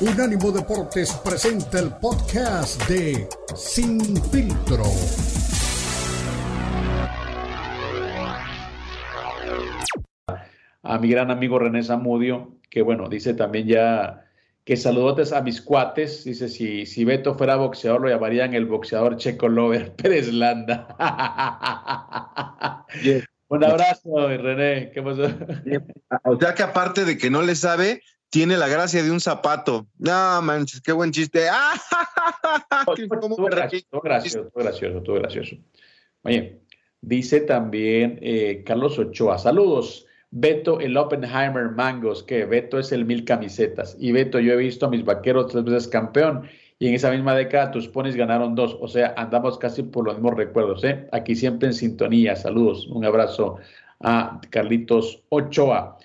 [0.00, 4.00] Unánimo Deportes presenta el podcast de Sin
[4.30, 4.84] Filtro.
[10.84, 14.24] A mi gran amigo René Zamudio, que bueno, dice también ya
[14.64, 16.22] que saludotes a mis cuates.
[16.22, 20.94] Dice, si, si Beto fuera boxeador, lo llamarían el boxeador Checo Lover Pérez Landa.
[23.48, 24.92] Un abrazo, René.
[24.92, 25.24] ¿Qué pasó?
[26.22, 28.00] O sea que aparte de que no le sabe,
[28.30, 29.86] tiene la gracia de un zapato.
[29.98, 31.46] No, manches, qué buen chiste.
[32.96, 35.56] Estuvo gracioso, gracioso, gracioso, gracioso.
[36.22, 36.60] Oye,
[37.00, 40.06] dice también eh, Carlos Ochoa, saludos.
[40.30, 43.96] Beto, el Oppenheimer Mangos, que Beto es el mil camisetas.
[43.98, 46.48] Y Beto, yo he visto a mis vaqueros tres veces campeón
[46.78, 48.76] y en esa misma década tus ponis ganaron dos.
[48.80, 50.84] O sea, andamos casi por los mismos recuerdos.
[50.84, 51.08] ¿eh?
[51.12, 52.36] Aquí siempre en sintonía.
[52.36, 52.86] Saludos.
[52.88, 53.56] Un abrazo
[54.00, 55.98] a Carlitos Ochoa.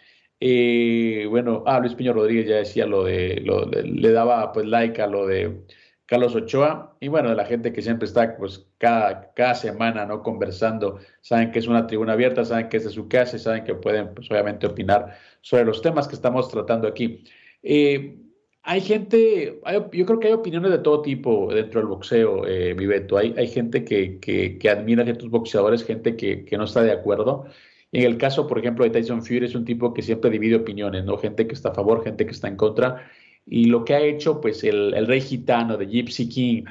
[0.45, 5.01] Eh, bueno, ah, Luis Piño Rodríguez ya decía lo de, lo le daba pues like
[5.01, 5.63] a lo de
[6.05, 10.21] Carlos Ochoa y bueno, de la gente que siempre está pues cada, cada semana, ¿no?
[10.21, 13.63] Conversando, saben que es una tribuna abierta, saben que es de su casa y saben
[13.63, 17.23] que pueden pues obviamente opinar sobre los temas que estamos tratando aquí.
[17.61, 18.17] Eh,
[18.63, 19.61] hay gente,
[19.93, 23.17] yo creo que hay opiniones de todo tipo dentro del boxeo, eh, Viveto.
[23.17, 26.83] Hay, hay gente que, que, que admira a ciertos boxeadores, gente que, que no está
[26.83, 27.45] de acuerdo.
[27.93, 31.05] En el caso, por ejemplo, de Tyson Fury es un tipo que siempre divide opiniones,
[31.05, 31.15] ¿no?
[31.17, 33.07] Gente que está a favor, gente que está en contra.
[33.45, 36.63] Y lo que ha hecho, pues, el, rey gitano de Gypsy King,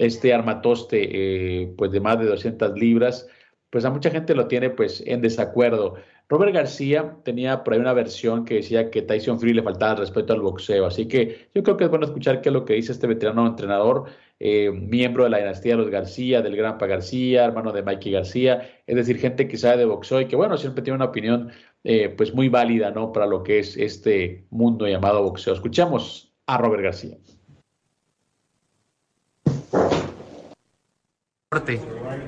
[0.00, 3.28] este armatoste, eh, pues, de más de 200 libras,
[3.70, 5.94] pues a mucha gente lo tiene, pues, en desacuerdo.
[6.28, 10.32] Robert García tenía por ahí una versión que decía que Tyson Fury le faltaba respeto
[10.32, 12.92] al boxeo, así que yo creo que es bueno escuchar qué es lo que dice
[12.92, 14.06] este veterano entrenador,
[14.40, 18.68] eh, miembro de la dinastía de los García, del Granpa García, hermano de Mikey García,
[18.86, 21.50] es decir, gente que sabe de boxeo y que bueno, siempre tiene una opinión
[21.84, 23.12] eh, pues muy válida, ¿no?
[23.12, 25.54] Para lo que es este mundo llamado boxeo.
[25.54, 27.18] Escuchamos a Robert García.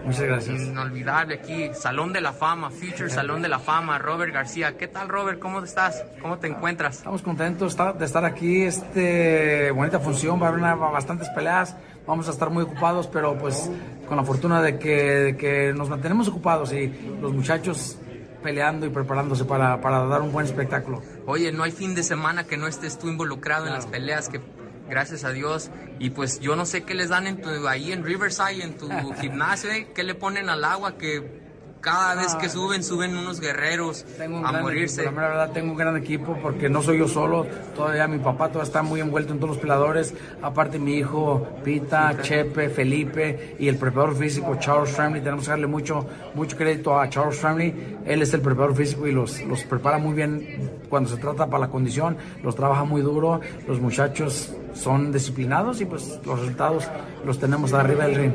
[0.04, 0.62] Muchas gracias.
[0.62, 4.76] Inolvidable aquí, Salón de la Fama, Future Salón de la Fama, Robert García.
[4.76, 5.38] ¿Qué tal, Robert?
[5.38, 6.04] ¿Cómo estás?
[6.20, 6.98] ¿Cómo te encuentras?
[6.98, 12.30] Estamos contentos de estar aquí, este, bonita función, va a haber bastantes peleas, vamos a
[12.30, 13.70] estar muy ocupados, pero pues
[14.08, 16.88] con la fortuna de que, de que nos mantenemos ocupados y
[17.20, 17.98] los muchachos
[18.42, 21.02] peleando y preparándose para, para, dar un buen espectáculo.
[21.26, 23.76] Oye, no hay fin de semana que no estés tú involucrado claro.
[23.76, 24.40] en las peleas que
[24.88, 25.70] gracias a Dios.
[25.98, 28.88] Y pues yo no sé qué les dan en tu, ahí en Riverside, en tu
[29.20, 29.88] gimnasio, ¿eh?
[29.94, 31.46] qué le ponen al agua que
[31.86, 35.02] cada vez que suben, suben unos guerreros a morirse.
[35.02, 37.46] Equipo, la verdad, tengo un gran equipo porque no soy yo solo.
[37.76, 40.12] Todavía mi papá todavía está muy envuelto en todos los peladores.
[40.42, 45.22] Aparte, mi hijo Pita, Chepe, Felipe y el preparador físico Charles Framley.
[45.22, 46.04] Tenemos que darle mucho,
[46.34, 47.98] mucho crédito a Charles Framley.
[48.04, 51.66] Él es el preparador físico y los, los prepara muy bien cuando se trata para
[51.66, 52.16] la condición.
[52.42, 53.40] Los trabaja muy duro.
[53.66, 56.88] Los muchachos son disciplinados y pues los resultados
[57.24, 58.32] los tenemos arriba del ring.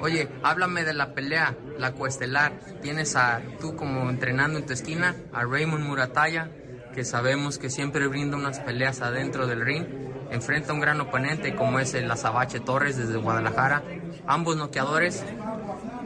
[0.00, 2.52] Oye, háblame de la pelea, la cuestelar.
[2.82, 6.50] Tienes a tú como entrenando en tu esquina, a Raymond Murataya,
[6.94, 9.86] que sabemos que siempre brinda unas peleas adentro del ring.
[10.30, 13.82] Enfrenta a un gran oponente como es el Azabache Torres desde Guadalajara.
[14.26, 15.24] Ambos noqueadores.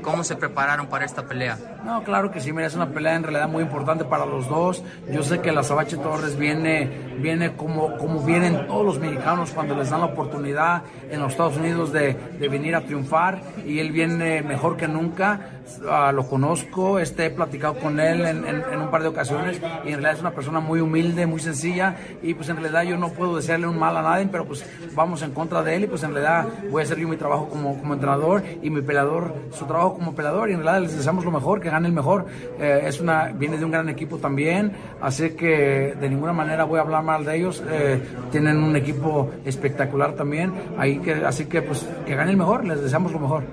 [0.03, 1.78] ¿Cómo se prepararon para esta pelea?
[1.89, 4.85] No, claro que sí, mira, es una pelea en realidad muy importante para los dos.
[5.11, 6.87] Yo sé que el Azabache Torres viene,
[7.19, 11.57] viene como, como vienen todos los mexicanos cuando les dan la oportunidad en los Estados
[11.57, 15.55] Unidos de, de venir a triunfar y él viene mejor que nunca.
[15.83, 19.61] Uh, lo conozco, este, he platicado con él en, en, en, un par de ocasiones
[19.85, 22.97] y en realidad es una persona muy humilde, muy sencilla y pues en realidad yo
[22.97, 25.87] no puedo desearle un mal a nadie, pero pues vamos en contra de él y
[25.87, 29.35] pues en realidad voy a hacer yo mi trabajo como, como entrenador y mi peleador
[29.53, 32.27] su trabajo como peleador y en realidad les deseamos lo mejor, que gane el mejor.
[32.59, 36.79] Eh, es una, viene de un gran equipo también, así que de ninguna manera voy
[36.79, 37.63] a hablar mal de ellos.
[37.71, 38.01] Eh,
[38.31, 42.83] tienen un equipo espectacular también, ahí que, así que pues que gane el mejor, les
[42.83, 43.45] deseamos lo mejor.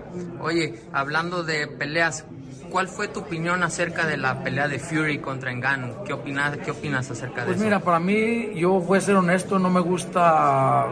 [0.42, 2.26] Oye, hablando de peleas,
[2.72, 6.04] ¿cuál fue tu opinión acerca de la pelea de Fury contra Engano?
[6.04, 7.64] ¿Qué opinas, qué opinas acerca de pues eso?
[7.64, 10.88] Pues mira, para mí, yo voy a ser honesto, no me gusta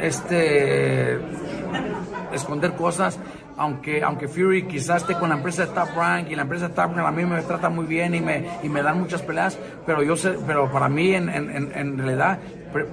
[0.00, 1.18] este
[2.32, 3.18] esconder cosas
[3.62, 6.74] aunque, aunque Fury quizás esté con la empresa de Top Rank y la empresa de
[6.74, 9.56] Top Rank a mí me trata muy bien y me, y me dan muchas peleas,
[9.86, 12.40] pero yo sé, pero para mí en, en, en realidad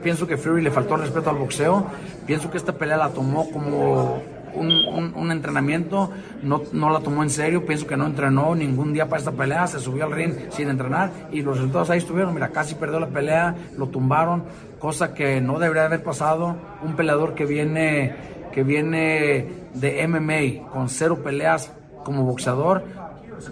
[0.04, 1.88] pienso que Fury le faltó respeto al boxeo,
[2.28, 4.22] pienso que esta pelea la tomó como
[4.54, 6.12] un, un, entrenamiento,
[6.44, 9.66] no, no la tomó en serio, pienso que no entrenó ningún día para esta pelea,
[9.66, 13.08] se subió al ring sin entrenar y los resultados ahí estuvieron, mira, casi perdió la
[13.08, 14.44] pelea, lo tumbaron,
[14.78, 20.90] cosa que no debería haber pasado, un peleador que viene que viene de MMA con
[20.90, 21.72] cero peleas
[22.04, 22.84] como boxeador,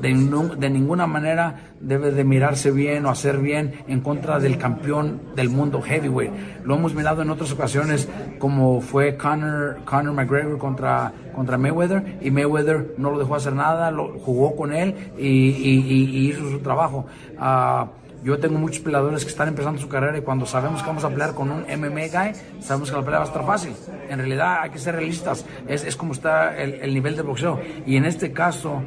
[0.02, 5.50] de, ninguna manera debe de mirarse bien o hacer bien en contra del campeón del
[5.50, 6.32] mundo heavyweight.
[6.64, 8.10] Lo hemos mirado en otras ocasiones
[8.40, 13.92] como fue Conor, Conor McGregor contra, contra Mayweather y Mayweather no lo dejó hacer nada,
[13.92, 17.06] lo, jugó con él y, hizo su trabajo.
[17.40, 17.88] Uh,
[18.28, 21.10] yo tengo muchos peleadores que están empezando su carrera y cuando sabemos que vamos a
[21.10, 23.72] pelear con un MMA guy, sabemos que la pelea va a estar fácil.
[24.10, 27.58] En realidad hay que ser realistas, es, es como está el, el nivel de boxeo.
[27.86, 28.82] Y en este caso,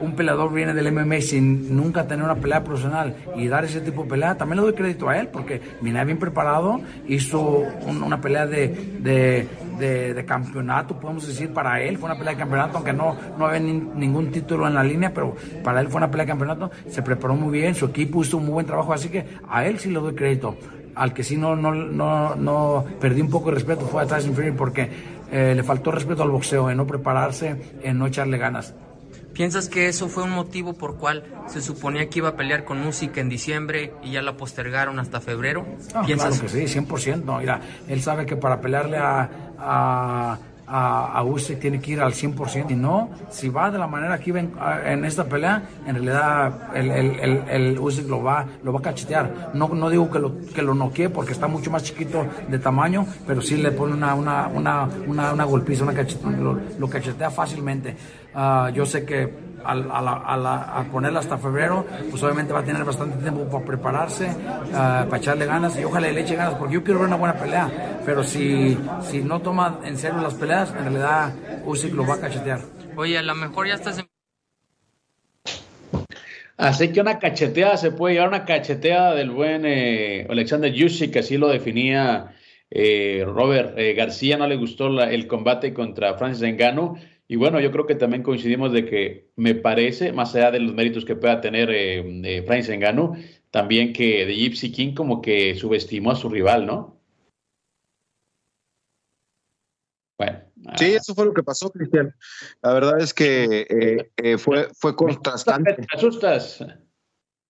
[0.00, 4.02] un peleador viene del MMA sin nunca tener una pelea profesional y dar ese tipo
[4.02, 8.46] de pelea, también le doy crédito a él porque viene bien preparado, hizo una pelea
[8.46, 8.68] de,
[9.00, 13.60] de, campeonato, podemos decir, para él, fue una pelea de campeonato, aunque no, no había
[13.60, 17.34] ningún título en la línea, pero para él fue una pelea de campeonato, se preparó
[17.34, 20.00] muy bien, su equipo hizo un muy buen trabajo, así que a él sí le
[20.00, 20.56] doy crédito.
[20.96, 24.32] Al que sí no, no, no, no perdí un poco de respeto fue a Tyson
[24.32, 24.88] Fury porque
[25.32, 28.72] eh, le faltó respeto al boxeo, en no prepararse, en no echarle ganas.
[29.34, 32.80] ¿Piensas que eso fue un motivo por cual se suponía que iba a pelear con
[32.80, 35.66] música en diciembre y ya la postergaron hasta febrero?
[36.06, 36.38] ¿Piensas?
[36.38, 37.40] Claro que sí, 100%.
[37.40, 39.28] Mira, él sabe que para pelearle a,
[39.58, 41.24] a a, a
[41.60, 45.04] tiene que ir al 100% y no, si va de la manera que iba en,
[45.04, 47.74] esta pelea, en realidad el, el, el,
[48.08, 49.50] lo va, lo va a cachetear.
[49.54, 53.06] No, no digo que lo, que lo noquee porque está mucho más chiquito de tamaño,
[53.26, 55.94] pero sí le pone una, una, una, una, una golpiza, una
[56.78, 57.96] lo, cachetea fácilmente.
[58.34, 59.32] Ah, yo sé que
[59.64, 64.28] al, a, ponerla hasta febrero, pues obviamente va a tener bastante tiempo para prepararse,
[64.74, 67.34] ah, para echarle ganas y ojalá le eche ganas, porque yo quiero ver una buena
[67.34, 68.00] pelea.
[68.04, 71.32] Pero si, si no toma en serio las peleas, en realidad
[71.64, 72.60] Usyk lo va a cachetear.
[72.96, 74.06] Oye, a lo mejor ya estás en...
[76.56, 81.18] Así que una cacheteada se puede llevar una cacheteada del buen eh, Alexander Usyk, que
[81.18, 82.32] así lo definía
[82.70, 84.36] eh, Robert eh, García.
[84.36, 88.72] No le gustó el combate contra Francis Ngannou y bueno, yo creo que también coincidimos
[88.72, 93.16] de que me parece, más allá de los méritos que pueda tener eh, Francis Ngannou,
[93.50, 97.00] también que de Gypsy King como que subestimó a su rival, ¿no?
[100.18, 100.40] Bueno.
[100.76, 102.14] Sí, eso fue lo que pasó, Cristian.
[102.62, 105.74] La verdad es que eh, eh, fue, fue contrastante.
[105.74, 106.64] ¿Te asustas?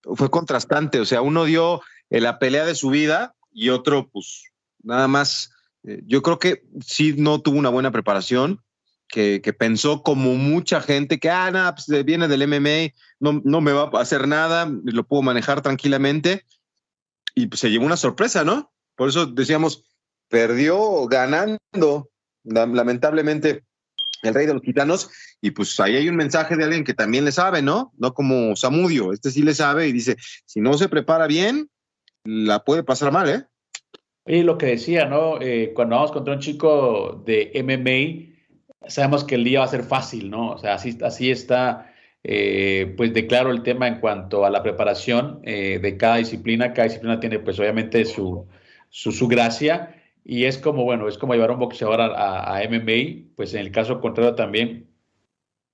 [0.03, 1.81] Fue contrastante, o sea, uno dio
[2.11, 5.51] la pelea de su vida y otro, pues, nada más.
[5.83, 8.61] yo creo que sí no tuvo una buena preparación
[9.15, 13.73] que, pensó como mucha gente que, ah, nada, pues viene del MMA, no, no me
[13.73, 16.45] va a hacer nada, lo puedo manejar tranquilamente.
[17.37, 18.73] Y pues se llevó una sorpresa, ¿no?
[18.97, 19.85] Por eso decíamos,
[20.29, 22.11] perdió ganando,
[22.43, 23.63] lamentablemente,
[24.23, 25.11] el rey de los gitanos.
[25.41, 27.93] Y pues ahí hay un mensaje de alguien que también le sabe, ¿no?
[27.97, 31.71] No como Samudio, este sí le sabe y dice, si no se prepara bien,
[32.25, 33.45] la puede pasar mal, ¿eh?
[34.27, 35.41] Y lo que decía, ¿no?
[35.41, 38.34] Eh, cuando vamos contra un chico de MMA,
[38.89, 40.53] sabemos que el día va a ser fácil, ¿no?
[40.53, 41.93] O sea, así, así está,
[42.23, 46.73] eh, pues de claro el tema en cuanto a la preparación eh, de cada disciplina.
[46.73, 48.49] Cada disciplina tiene, pues obviamente, su,
[48.91, 49.95] su, gracia.
[50.25, 53.61] Y es como, bueno, es como llevar a un boxeador a, a, MMA, pues en
[53.61, 54.89] el caso contrario también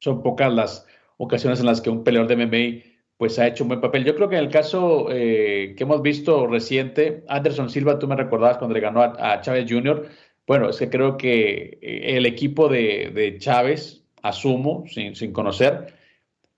[0.01, 0.87] son pocas las
[1.19, 4.05] ocasiones en las que un peleador de MMA pues ha hecho un buen papel.
[4.05, 8.17] Yo creo que en el caso eh, que hemos visto reciente, Anderson Silva, tú me
[8.17, 10.09] recordabas cuando le ganó a, a Chávez Jr.,
[10.51, 15.95] bueno, es que creo que eh, el equipo de, Chávez, asumo, sin, sin, conocer,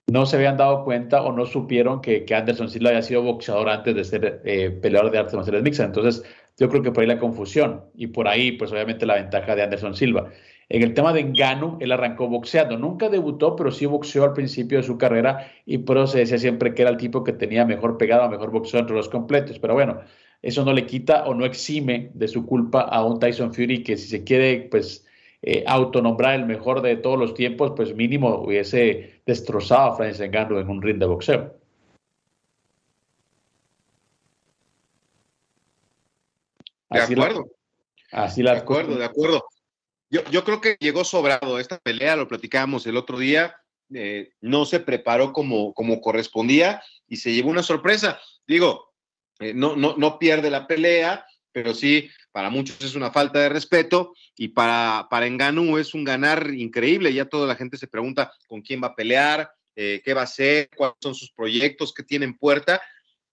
[0.07, 3.93] no se habían dado cuenta o no supieron que, Anderson Silva había sido boxeador antes
[3.93, 5.85] de ser eh, peleador de artes marciales mixtas.
[5.85, 6.23] Entonces,
[6.57, 9.61] yo creo que por ahí la confusión y por ahí, pues obviamente la ventaja de
[9.61, 10.31] Anderson Silva.
[10.69, 12.79] En el tema de Engano, él arrancó boxeando.
[12.79, 16.73] Nunca debutó, pero sí boxeó al principio de su carrera y por se decía siempre
[16.73, 19.59] que era el tipo que tenía mejor pegada, mejor boxeo entre los completos.
[19.59, 19.99] Pero bueno,
[20.43, 23.95] eso no le quita o no exime de su culpa a un Tyson Fury que
[23.95, 25.05] si se quiere, pues,
[25.41, 30.59] eh, autonombrar el mejor de todos los tiempos, pues mínimo hubiese destrozado a Francis Ngannou
[30.59, 31.55] en un ring de boxeo.
[36.89, 37.45] de acuerdo.
[38.11, 39.43] así la de acuerdo, de acuerdo.
[40.11, 43.55] Yo, yo, creo que llegó sobrado esta pelea, lo platicábamos el otro día,
[43.93, 48.19] eh, no se preparó como, como correspondía y se llevó una sorpresa.
[48.45, 48.92] Digo,
[49.43, 53.49] eh, no, no, no pierde la pelea, pero sí, para muchos es una falta de
[53.49, 57.13] respeto y para, para es un ganar increíble.
[57.13, 60.25] Ya toda la gente se pregunta con quién va a pelear, eh, qué va a
[60.25, 62.81] hacer, cuáles son sus proyectos, qué tiene en puerta.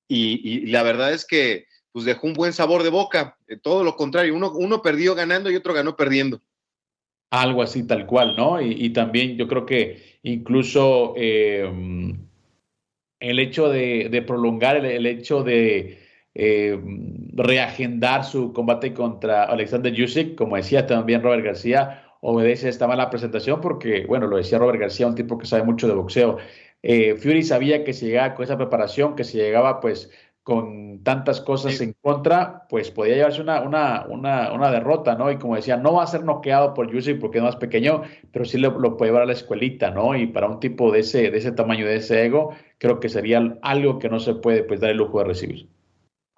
[0.08, 3.36] Y, la verdad es que pues dejó un buen sabor de boca.
[3.48, 6.42] Eh, todo lo contrario, uno, uno perdió ganando y otro ganó perdiendo.
[7.30, 8.60] Algo así, tal cual, ¿no?
[8.60, 11.14] Y, también yo creo que incluso
[13.20, 15.99] el hecho de, prolongar, el, hecho de
[16.34, 16.78] eh,
[17.34, 23.60] reagendar su combate contra Alexander Yusik, como decía también Robert García, obedece esta mala presentación
[23.60, 26.38] porque, bueno, lo decía Robert García, un tipo que sabe mucho de boxeo,
[26.82, 30.10] eh, Fury sabía que si llegaba con esa preparación, que si llegaba pues
[30.42, 35.30] con tantas cosas en contra, pues podía llevarse una, una, una, una, derrota, ¿no?
[35.30, 38.44] Y como decía, no va a ser noqueado por Yusuf porque es más pequeño, pero
[38.44, 40.16] sí lo, lo, puede llevar a la escuelita, ¿no?
[40.16, 43.58] Y para un tipo de ese, de ese tamaño, de ese ego, creo que sería
[43.62, 45.68] algo que no se puede pues, dar el lujo de recibir.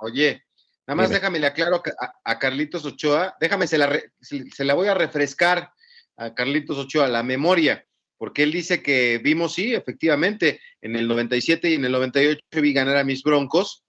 [0.02, 0.44] Oye,
[0.86, 4.88] nada más déjame le aclaro a, a, Carlitos Ochoa, déjame, se la, se la voy
[4.88, 5.72] a refrescar
[6.16, 7.86] a Carlitos Ochoa la memoria
[8.22, 12.72] porque él dice que vimos, sí, efectivamente, en el 97 y en el 98 vi
[12.72, 13.82] ganar a mis Broncos,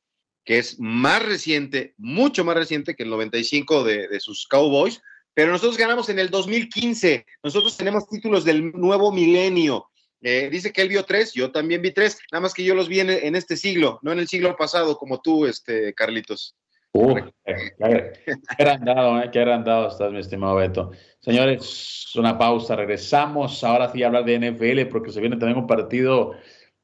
[0.43, 5.03] que es más reciente, mucho más reciente que el 95 de, de sus Cowboys,
[5.35, 9.91] pero nosotros ganamos en el 2015, nosotros tenemos títulos del nuevo milenio.
[10.25, 12.87] Eh, dice que él vio tres, yo también vi tres, nada más que yo los
[12.87, 16.55] vi en, este siglo, no en el siglo pasado como tú, este, Carlitos.
[16.93, 18.13] Uh, qué,
[18.57, 20.91] agrandado, eh, qué agrandado estás, mi estimado Beto.
[21.19, 25.67] Señores, una pausa, regresamos ahora sí a hablar de NFL porque se viene también un
[25.67, 26.33] partido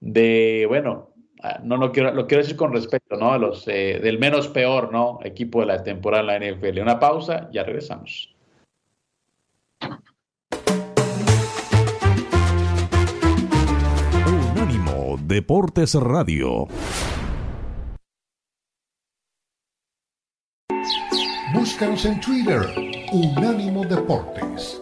[0.02, 3.38] de, bueno, ah, no lo quiero, lo quiero decir con respeto, ¿no?
[3.38, 5.20] Los, eh, del menos peor, ¿no?
[5.24, 6.82] Equipo de la temporada en la NFL.
[6.82, 8.36] Una pausa, ya regresamos.
[15.30, 16.68] Deportes Radio.
[21.54, 22.62] Búscanos en Twitter,
[23.12, 24.82] Unánimo Deportes.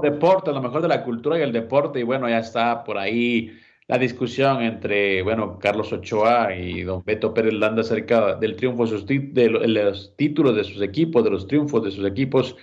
[0.00, 3.52] Deporte, lo mejor de la cultura y el deporte, y bueno, ya está por ahí
[3.86, 9.48] la discusión entre, bueno, Carlos Ochoa y don Beto Pérez Landa acerca del triunfo de,
[9.48, 12.56] los títulos de sus equipos, de los triunfos de sus equipos,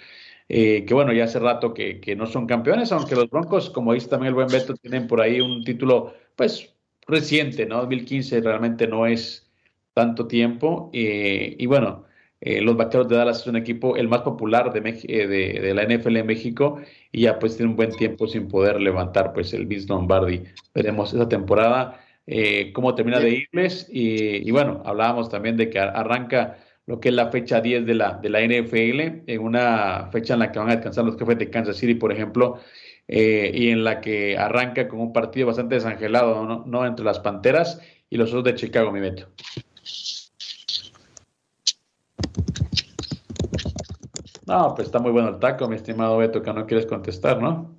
[0.50, 3.94] eh, que bueno, ya hace rato que, que, no son campeones, aunque los Broncos, como
[3.94, 6.76] dice también el buen Beto, tienen por ahí un título, pues,
[7.08, 7.78] reciente, ¿no?
[7.78, 9.52] 2015 realmente no es
[9.94, 12.06] tanto tiempo, eh, y bueno,
[12.44, 15.74] eh, los Vaqueros de Dallas es un equipo el más popular de, eh, de, de,
[15.76, 16.82] la NFL en México
[17.12, 20.42] y ya pues tiene un buen tiempo sin poder levantar pues el Vince Lombardi.
[20.74, 25.80] Veremos esa temporada eh, cómo termina de irles y, y, bueno, hablábamos también de que
[25.80, 26.58] arranca
[26.88, 30.40] lo que es la fecha 10 de la, de la NFL, en una fecha en
[30.40, 32.60] la que van a descansar los jefes de Kansas City, por ejemplo,
[33.08, 36.64] y en la que arranca con un partido bastante desangelado, ¿no?
[36.66, 36.86] ¿no?
[36.86, 39.28] Entre las Panteras y los otros de Chicago, mi Beto.
[44.52, 47.74] No, pues está muy bueno el taco, mi estimado Beto, que no quieres contestar, ¿no?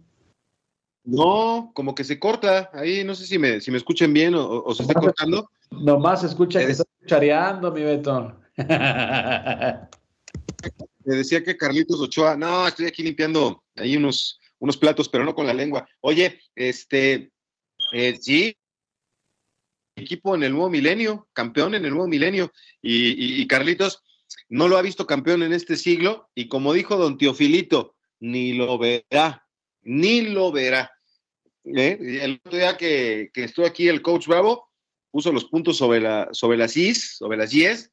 [1.05, 2.71] No, como que se corta.
[2.73, 5.51] Ahí no sé si me, si me escuchen bien o, o se está cortando.
[5.71, 8.41] Nomás escucha que está chareando, mi Beto.
[11.05, 15.35] Me decía que Carlitos Ochoa, no, estoy aquí limpiando ahí unos, unos platos, pero no
[15.35, 15.87] con la lengua.
[16.01, 17.33] Oye, este,
[17.93, 18.57] eh, sí,
[19.97, 22.51] equipo en el nuevo milenio, campeón en el nuevo milenio.
[22.81, 24.03] Y, y, y Carlitos,
[24.49, 28.79] no lo ha visto campeón en este siglo y como dijo don Teofilito, ni lo
[28.79, 29.47] verá,
[29.83, 30.91] ni lo verá.
[31.65, 31.99] ¿Eh?
[32.23, 34.69] El otro día que, que, estuvo aquí el coach Bravo,
[35.11, 37.91] puso los puntos sobre, la, sobre las IS, sobre las IES.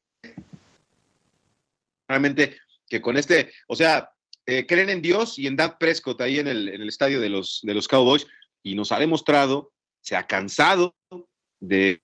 [2.08, 2.56] Realmente
[2.90, 4.10] que con este, o sea,
[4.44, 7.28] eh, creen en Dios y en Dak Prescott ahí en el, en el estadio de
[7.28, 8.26] los, de los Cowboys
[8.62, 10.96] y nos ha demostrado, se ha cansado
[11.60, 12.02] de,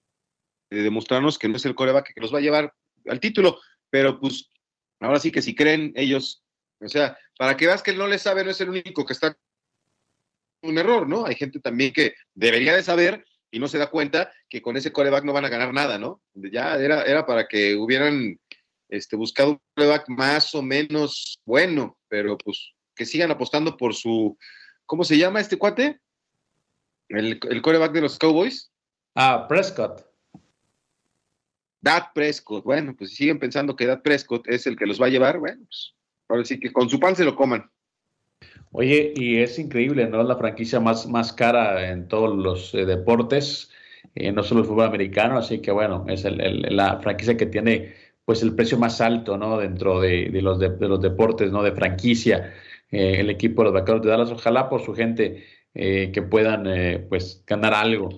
[0.70, 2.72] de demostrarnos que no es el coreback que nos va a llevar
[3.08, 4.50] al título pero pues
[5.00, 6.42] ahora sí que si creen ellos,
[6.80, 9.36] o sea, para que veas que no le sabe, no es el único que está
[10.62, 11.26] un error, ¿no?
[11.26, 14.92] Hay gente también que debería de saber y no se da cuenta que con ese
[14.92, 16.22] coreback no van a ganar nada, ¿no?
[16.34, 18.38] Ya era, era para que hubieran
[18.88, 24.36] este, buscado un coreback más o menos bueno, pero pues que sigan apostando por su,
[24.86, 26.00] ¿cómo se llama este cuate?
[27.08, 28.70] El, el coreback de los Cowboys.
[29.14, 30.04] Ah, Prescott.
[31.86, 35.06] Dad Prescott, bueno, pues si siguen pensando que Dad Prescott es el que los va
[35.06, 35.94] a llevar, bueno, pues
[36.28, 37.70] ahora sí que con su pan se lo coman.
[38.72, 40.24] Oye, y es increíble, ¿no?
[40.24, 43.70] La franquicia más, más cara en todos los eh, deportes,
[44.16, 47.94] eh, no solo el fútbol americano, así que bueno, es el, la franquicia que tiene
[48.24, 49.56] pues el precio más alto, ¿no?
[49.56, 51.62] Dentro de, de los, de, de, los deportes, ¿no?
[51.62, 52.52] De franquicia,
[52.90, 56.64] eh, el equipo de los Vaqueros de Dallas, ojalá por su gente que puedan
[57.10, 58.08] pues ganar algo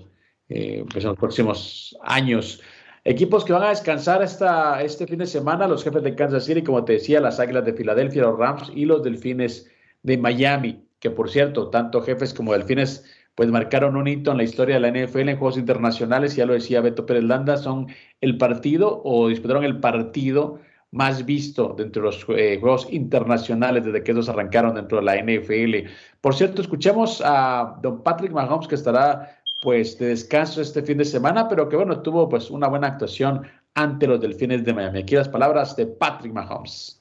[0.46, 2.62] pues en los próximos años.
[3.08, 6.62] Equipos que van a descansar esta, este fin de semana, los jefes de Kansas City,
[6.62, 9.66] como te decía, las Águilas de Filadelfia, los Rams y los Delfines
[10.02, 14.42] de Miami, que por cierto, tanto jefes como Delfines pues marcaron un hito en la
[14.42, 17.86] historia de la NFL en juegos internacionales, ya lo decía Beto Pérez Landa, son
[18.20, 20.58] el partido o disputaron el partido
[20.90, 25.16] más visto dentro de los eh, juegos internacionales desde que ellos arrancaron dentro de la
[25.16, 25.90] NFL.
[26.20, 31.04] Por cierto, escuchemos a don Patrick Mahomes que estará pues de descanso este fin de
[31.04, 35.00] semana, pero que bueno, tuvo pues una buena actuación ante los Delfines de Miami.
[35.00, 36.94] Aquí las palabras de Patrick Mahomes.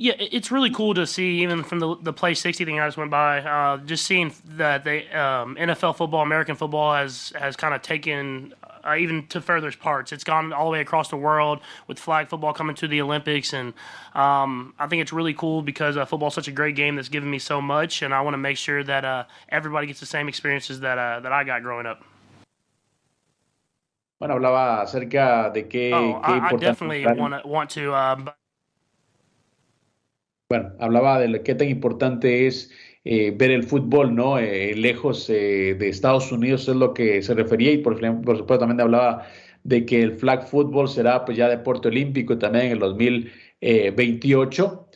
[0.00, 2.96] Yeah, it's really cool to see, even from the, the play 60 thing I just
[2.96, 7.74] went by, uh, just seeing that the um, NFL football, American football has, has kind
[7.74, 8.54] of taken
[8.88, 10.12] uh, even to further parts.
[10.12, 13.52] It's gone all the way across the world with flag football coming to the Olympics.
[13.52, 13.74] And
[14.14, 17.08] um, I think it's really cool because uh, football is such a great game that's
[17.08, 18.02] given me so much.
[18.02, 21.20] And I want to make sure that uh, everybody gets the same experiences that, uh,
[21.20, 22.04] that I got growing up.
[24.20, 28.16] Bueno, hablaba acerca de qué, oh, qué I, I definitely want to, want to uh,
[30.50, 32.70] Bueno, hablaba de qué tan importante es
[33.10, 34.38] eh, ver el fútbol, ¿no?
[34.38, 38.82] Eh, lejos eh, de Estados Unidos es lo que se refería y por, supuesto también
[38.82, 39.26] hablaba
[39.64, 44.88] de que el flag football será pues ya deporte olímpico también en el 2028.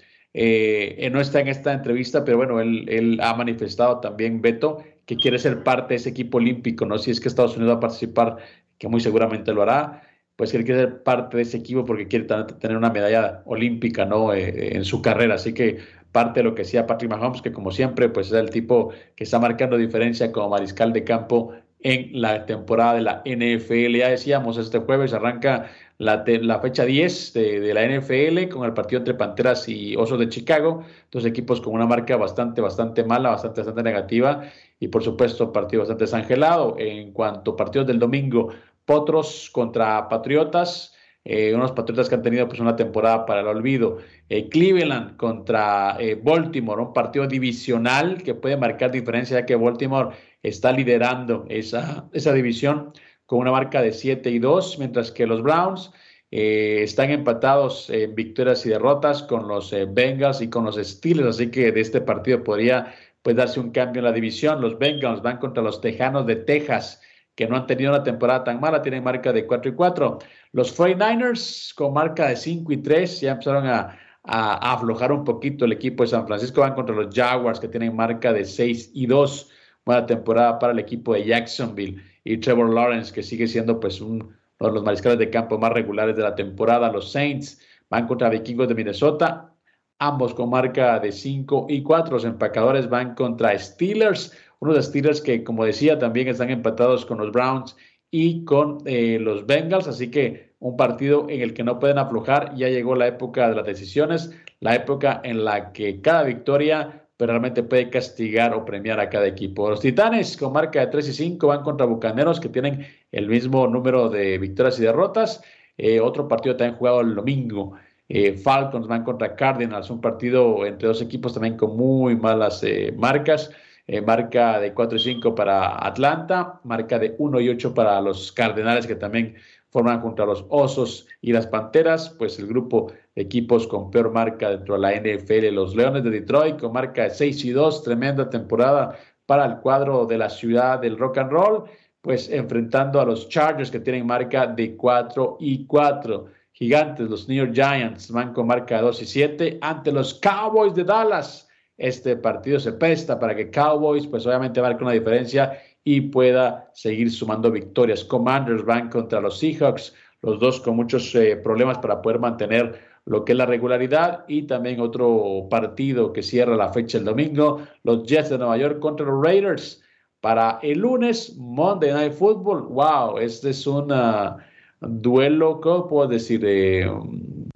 [1.10, 5.62] no está en esta entrevista, pero bueno, él, ha manifestado también, Beto, que quiere ser
[5.62, 6.98] parte de ese equipo olímpico, ¿no?
[6.98, 8.36] Si es que Estados Unidos va a participar,
[8.76, 10.02] que muy seguramente lo hará
[10.36, 14.32] pues él quiere ser parte de ese equipo porque quiere tener una medalla olímpica ¿no?
[14.32, 15.34] Eh, en su carrera.
[15.34, 15.78] Así que
[16.12, 19.24] parte de lo que decía Patrick Mahomes, que como siempre, pues es el tipo que
[19.24, 23.96] está marcando diferencia como mariscal de campo en la temporada de la NFL.
[23.96, 28.72] Ya decíamos, este jueves arranca la, la fecha 10 de, de, la NFL con el
[28.72, 33.30] partido entre Panteras y Osos de Chicago, dos equipos con una marca bastante, bastante mala,
[33.30, 34.42] bastante, bastante negativa
[34.80, 36.76] y por supuesto partido bastante desangelado.
[36.78, 38.50] En cuanto a partidos del domingo,
[38.84, 43.98] Potros contra Patriotas, eh, unos Patriotas que han tenido pues una temporada para el olvido.
[44.28, 50.16] Eh, Cleveland contra eh, Baltimore, un partido divisional que puede marcar diferencia ya que Baltimore
[50.42, 52.92] está liderando esa, esa división
[53.26, 55.92] con una marca de 7 y 2, mientras que los Browns
[56.34, 61.70] están empatados en victorias y derrotas con los Bengals y con los Steelers, así que
[61.72, 64.62] de este partido podría pues, darse un cambio en la división.
[64.62, 67.02] Los Bengals van contra los Tejanos de Texas
[67.34, 70.18] que no han tenido una temporada tan mala, tienen marca de 4 y 4.
[70.52, 75.72] Los 49ers con marca de 5 y 3 ya empezaron a, aflojar un poquito el
[75.72, 79.50] equipo de San Francisco, van contra los Jaguars que tienen marca de 6 y 2.
[79.84, 84.28] Buena temporada para el equipo de Jacksonville y Trevor Lawrence que sigue siendo pues uno
[84.60, 86.92] de los mariscales de campo más regulares de la temporada.
[86.92, 89.52] Los Saints van contra Vikingos de Minnesota,
[89.98, 92.14] ambos con marca de 5 y 4.
[92.14, 97.32] Los empacadores van contra Steelers, unos Steelers que, como decía, también están empatados con los
[97.32, 97.76] Browns
[98.12, 102.54] y con eh, los Bengals, así que un partido en el que no pueden aflojar.
[102.54, 107.28] Ya llegó la época de las decisiones, la época en la que cada victoria pues,
[107.28, 109.68] realmente puede castigar o premiar a cada equipo.
[109.68, 113.66] Los Titanes con marca de 3 y 5 van contra Bucaneros que tienen el mismo
[113.66, 115.42] número de victorias y derrotas.
[115.76, 117.72] Eh, otro partido también jugado el domingo.
[118.08, 122.64] Eh, Falcons van contra Cardinals, un partido entre dos equipos también con muy malas
[122.96, 123.50] marcas.
[123.88, 128.30] Eh, marca de 4 y 5 para Atlanta, marca de 1 y 8 para los
[128.30, 129.34] Cardenales que también
[129.70, 134.50] forman contra los Osos y las Panteras, pues el grupo de equipos con peor marca
[134.50, 138.30] dentro de la NFL, los Leones de Detroit con marca de 6 y 2, tremenda
[138.30, 141.64] temporada para el cuadro de la ciudad del rock and roll,
[142.02, 146.26] pues enfrentando a los Chargers que tienen marca de 4 y 4.
[146.52, 150.74] Gigantes, los New York Giants van con marca de 2 y 7 ante los Cowboys
[150.74, 156.00] de Dallas este partido se presta para que Cowboys, pues obviamente marque una diferencia y
[156.00, 158.04] pueda seguir sumando victorias.
[158.04, 163.24] Commanders van contra los Seahawks, los dos con muchos eh, problemas para poder mantener lo
[163.24, 168.04] que es la regularidad y también otro partido que cierra la fecha el domingo, los
[168.04, 169.82] Jets de Nueva York contra los Raiders.
[170.20, 174.36] Para el lunes, Monday Night Football, wow, este es un uh,
[174.80, 176.42] duelo, ¿cómo puedo decir?
[176.44, 176.88] Eh,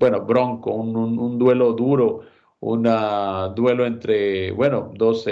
[0.01, 2.23] bueno, bronco, un duelo duro
[2.67, 2.83] un
[3.55, 5.25] duelo entre, bueno, dos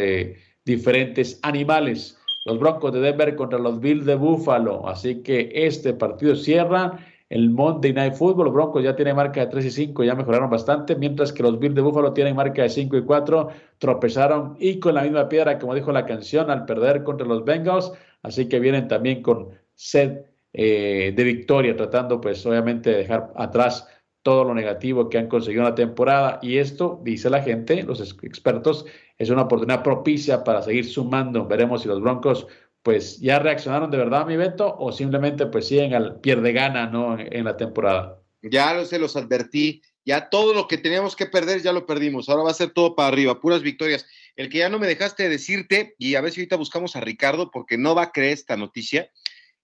[0.64, 2.16] diferentes animales.
[2.44, 4.86] Los Broncos de Denver contra los Bills de Buffalo.
[4.86, 6.98] Así que este partido cierra
[7.30, 8.46] el Monday Night Football.
[8.46, 11.58] Los Broncos ya tienen marca de 3 y 5, ya mejoraron bastante, mientras que los
[11.58, 15.58] Bills de Buffalo tienen marca de 5 y 4, tropezaron y con la misma piedra,
[15.58, 17.92] como dijo la canción, al perder contra los Bengals.
[18.22, 20.20] Así que vienen también con sed
[20.52, 23.88] eh, de victoria, tratando pues obviamente de dejar atrás
[24.24, 28.00] todo lo negativo que han conseguido en la temporada y esto, dice la gente, los
[28.00, 28.86] expertos,
[29.18, 31.46] es una oportunidad propicia para seguir sumando.
[31.46, 32.46] Veremos si los Broncos
[32.82, 36.86] pues ya reaccionaron de verdad, mi Beto, o simplemente pues siguen al pie de gana,
[36.86, 37.18] ¿no?
[37.18, 38.18] En, la temporada.
[38.42, 42.44] Ya se los advertí, ya todo lo que teníamos que perder ya lo perdimos, ahora
[42.44, 44.06] va a ser todo para arriba, puras victorias.
[44.36, 47.50] El que ya no me dejaste decirte, y a ver si ahorita buscamos a Ricardo,
[47.50, 49.10] porque no va a creer esta noticia,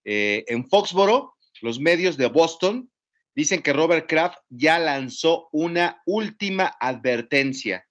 [0.04, 2.90] eh, en Foxboro, los medios de Boston
[3.34, 7.86] dicen que Robert Kraft ya lanzó una última advertencia.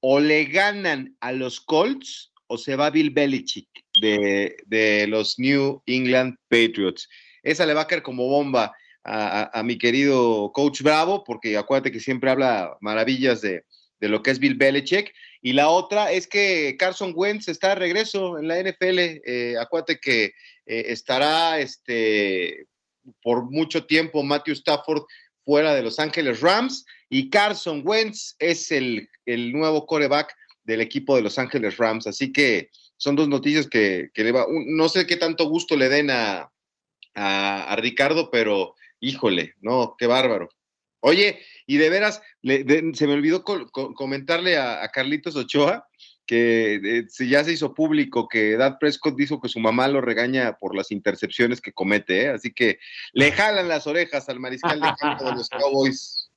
[0.00, 3.68] O le ganan a los Colts o se va Bill Belichick
[4.00, 7.08] de, los New England Patriots.
[7.42, 8.74] Esa le va a caer como bomba
[9.04, 13.64] a, mi querido coach Bravo, porque acuérdate que siempre habla maravillas de,
[14.00, 15.12] lo que es Bill Belichick.
[15.42, 18.98] Y la otra es que Carson Wentz está de regreso en la NFL.
[18.98, 20.32] Eh, acuérdate que eh,
[20.66, 22.66] estará este,
[23.22, 25.02] por mucho tiempo Matthew Stafford
[25.44, 30.34] fuera de Los Ángeles Rams y Carson Wentz es el, el nuevo coreback
[30.64, 32.06] del equipo de Los Ángeles Rams.
[32.06, 36.10] Así que son dos noticias que, le va, no sé qué tanto gusto le den
[36.10, 36.50] a,
[37.14, 40.48] a, Ricardo, pero híjole, no, qué bárbaro.
[41.00, 45.88] Oye, y de veras, se me olvidó comentarle a, Carlitos Ochoa
[46.30, 50.76] que ya se hizo público que Dad Prescott dijo que su mamá lo regaña por
[50.76, 52.28] las intercepciones que comete, ¿eh?
[52.28, 52.78] así que
[53.12, 56.30] le jalan las orejas al mariscal de campo de los Cowboys.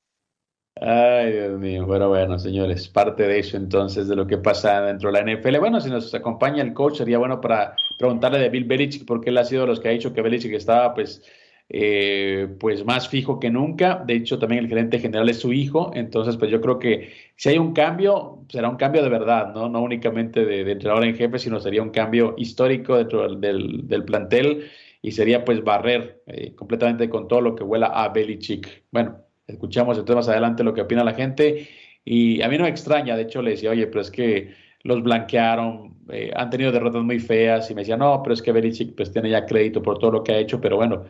[0.80, 1.86] Ay, Dios mío.
[1.86, 5.58] Bueno, bueno, señores, parte de eso entonces, de lo que pasa dentro de la NFL.
[5.58, 9.38] Bueno, si nos acompaña el coach, sería bueno para preguntarle de Bill Belichick, porque él
[9.38, 11.22] ha sido de los que ha dicho que Belichick estaba, pues,
[11.68, 14.02] eh, pues más fijo que nunca.
[14.06, 15.90] De hecho, también el gerente general es su hijo.
[15.94, 19.68] Entonces, pues yo creo que si hay un cambio, será un cambio de verdad, ¿no?
[19.68, 24.70] No únicamente de, entrenador en jefe, sino sería un cambio histórico dentro del, del, plantel
[25.02, 28.84] y sería, pues, barrer eh, completamente con todo lo que huela a Belichick.
[28.90, 31.68] Bueno, Escuchamos entonces más adelante lo que opina la gente.
[32.04, 35.02] Y a mí no me extraña, de hecho le decía, oye, pero es que los
[35.02, 37.70] blanquearon, eh, han tenido derrotas muy feas.
[37.70, 40.24] Y me decía, no, pero es que Belichick pues tiene ya crédito por todo lo
[40.24, 40.60] que ha hecho.
[40.60, 41.04] Pero bueno,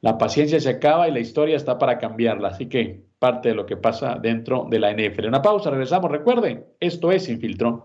[0.00, 2.48] la paciencia se acaba y la historia está para cambiarla.
[2.48, 5.26] Así que parte de lo que pasa dentro de la NFL.
[5.26, 6.10] Una pausa, regresamos.
[6.10, 7.84] Recuerden, esto es Infiltrón.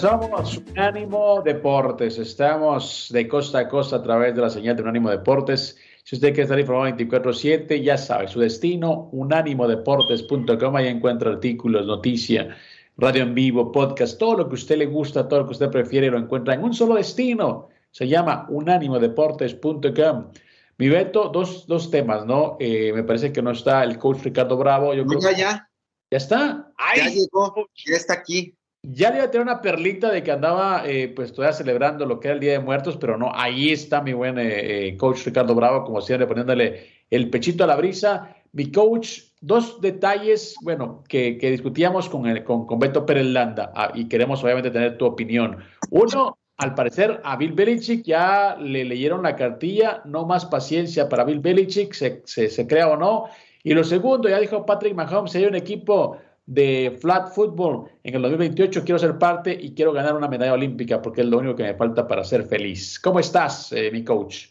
[0.00, 2.16] Somos Unánimo Deportes.
[2.16, 5.76] Estamos de costa a costa a través de la señal de Unánimo Deportes.
[6.04, 10.76] Si usted quiere estar informado 24-7, ya sabe, su destino, unánimodeportes.com.
[10.76, 12.48] Ahí encuentra artículos, noticias,
[12.96, 15.70] radio en vivo, podcast, todo lo que a usted le gusta, todo lo que usted
[15.70, 17.68] prefiere, lo encuentra en un solo destino.
[17.90, 20.30] Se llama unánimodeportes.com.
[20.78, 22.56] Mi Beto, dos, dos temas, ¿no?
[22.58, 24.94] Eh, me parece que no está el coach Ricardo Bravo.
[24.94, 25.20] Yo creo...
[25.36, 25.66] ya.
[26.10, 26.72] ¿Ya está?
[26.96, 27.54] Ya llegó,
[27.86, 28.56] ya está aquí.
[28.82, 32.18] Ya le iba a tener una perlita de que andaba eh, pues todavía celebrando lo
[32.18, 35.26] que era el Día de Muertos, pero no, ahí está mi buen eh, eh, coach
[35.26, 38.34] Ricardo Bravo, como siempre, poniéndole el pechito a la brisa.
[38.52, 44.08] Mi coach, dos detalles, bueno, que, discutíamos con, con, con, Beto Pérez Landa ah, y
[44.08, 45.58] queremos obviamente tener tu opinión.
[45.90, 51.24] Uno, al parecer a Bill Belichick ya le leyeron la cartilla, no más paciencia para
[51.24, 53.26] Bill Belichick, se, se, crea o no.
[53.62, 56.18] Y lo segundo, ya dijo Patrick Mahomes, hay un equipo
[56.50, 61.00] de flat football en el 2028 quiero ser parte y quiero ganar una medalla olímpica
[61.00, 62.98] porque es lo único que me falta para ser feliz.
[62.98, 64.48] ¿Cómo estás, eh, mi coach?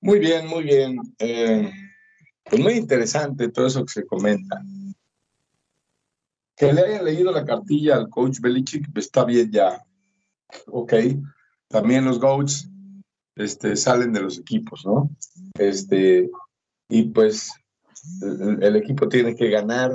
[0.00, 0.98] Muy bien, muy bien.
[1.20, 1.70] Eh,
[2.42, 4.60] pues muy interesante todo eso que se comenta.
[6.56, 9.84] Que le hayan leído la cartilla al coach Belichick pues, está bien ya.
[10.66, 10.94] Ok.
[11.68, 12.68] También los coaches
[13.36, 15.10] este, salen de los equipos, ¿no?
[15.56, 16.28] Este,
[16.88, 17.52] y pues
[18.60, 19.92] el equipo tiene que ganar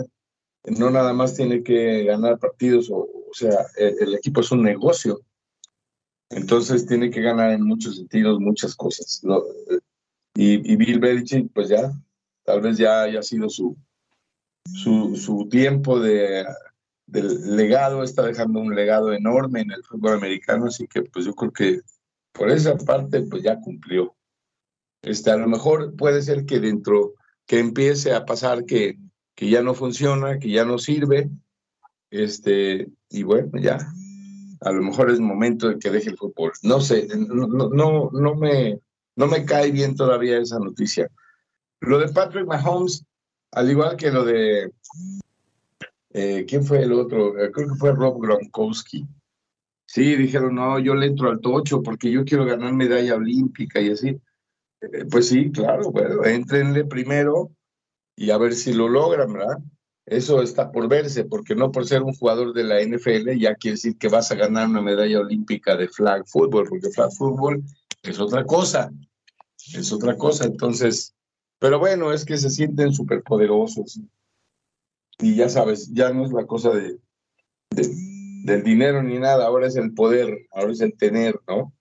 [0.66, 5.22] no nada más tiene que ganar partidos, o, sea, el, equipo es un negocio.
[6.30, 9.22] Entonces tiene que ganar en muchos sentidos muchas cosas.
[10.36, 11.92] y, Bill Belichick, pues ya,
[12.44, 13.76] tal vez ya haya sido su,
[14.66, 16.46] su, tiempo de,
[17.08, 21.52] legado, está dejando un legado enorme en el fútbol americano, así que pues yo creo
[21.52, 21.80] que
[22.32, 24.16] por esa parte pues ya cumplió.
[25.02, 27.16] Este, a lo mejor puede ser que dentro,
[27.48, 29.00] que empiece a pasar que
[29.40, 31.30] que ya no funciona, que ya no sirve,
[32.12, 33.78] este, y bueno, ya,
[34.60, 36.52] a lo mejor es momento de que deje el fútbol.
[36.62, 38.82] No sé, no, no, no, me,
[39.16, 41.10] no me cae bien todavía esa noticia.
[41.80, 43.06] Lo de Patrick Mahomes,
[43.54, 44.74] al igual que lo de,
[46.10, 47.42] eh, ¿quién fue el otro?
[47.42, 49.08] Eh, creo que fue Rob Gronkowski.
[49.86, 53.92] Sí, dijeron, no, yo le entro al tocho porque yo quiero ganar medalla olímpica y
[53.92, 54.20] así.
[54.82, 57.52] Eh, pues sí, claro, bueno, entrenle primero
[58.20, 59.60] y a ver si lo logran, ¿verdad?
[60.06, 63.76] Eso está por verse, porque no por ser un jugador de la NFL ya quiere
[63.76, 67.64] decir que vas a ganar una medalla olímpica de flag football, porque flag football
[68.04, 68.92] es otra cosa,
[69.74, 70.48] es otra cosa.
[70.48, 71.16] Entonces,
[71.60, 74.02] pero bueno, es que se sienten súper poderosos.
[75.20, 77.00] Y ya sabes, ya no es la cosa de,
[77.70, 81.74] del dinero ni nada, ahora es el poder, ahora es el tener, ¿no?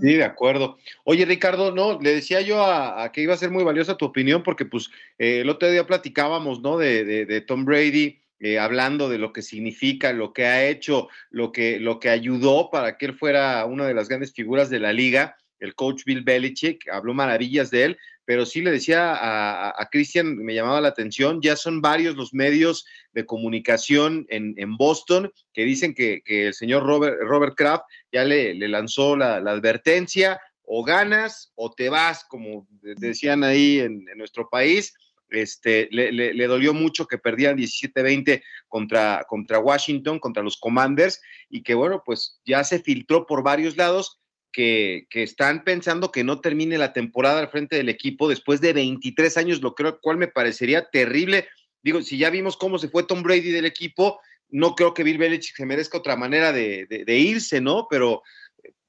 [0.00, 0.78] Sí, de acuerdo.
[1.04, 4.42] Oye, Ricardo, no, le decía yo a, que iba a ser muy valiosa tu opinión,
[4.42, 6.78] porque pues eh, el otro día platicábamos, ¿no?
[6.78, 11.52] De, de, Tom Brady, eh, hablando de lo que significa, lo que ha hecho, lo
[11.52, 14.92] que, lo que ayudó para que él fuera una de las grandes figuras de la
[14.92, 19.88] liga el coach Bill Belichick, habló maravillas de él, pero sí le decía a, a,
[19.88, 25.64] Christian, me llamaba la atención, ya son varios los medios de comunicación en, Boston que
[25.64, 31.72] dicen que, el señor Robert, Robert Kraft ya le, lanzó la, advertencia, o ganas o
[31.72, 34.92] te vas, como decían ahí en, nuestro país.
[35.30, 41.72] Este, le, dolió mucho que perdían 17-20 contra, contra Washington, contra los Commanders, y que
[41.72, 44.20] bueno, pues ya se filtró por varios lados
[44.58, 49.36] que, están pensando que no termine la temporada al frente del equipo después de 23
[49.36, 51.46] años, lo creo, cual me parecería terrible.
[51.80, 55.18] Digo, si ya vimos cómo se fue Tom Brady del equipo, no creo que Bill
[55.18, 57.86] Belichick se merezca otra manera de, irse, ¿no?
[57.88, 58.22] Pero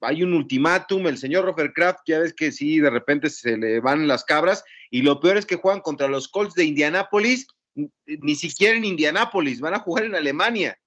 [0.01, 3.79] hay un ultimátum, el señor Robert Kraft, ya ves que sí, de repente se le
[3.79, 8.33] van las cabras, y lo peor es que juegan contra los Colts de Indianápolis, ni
[8.33, 10.79] siquiera en Indianápolis, van a jugar en Alemania.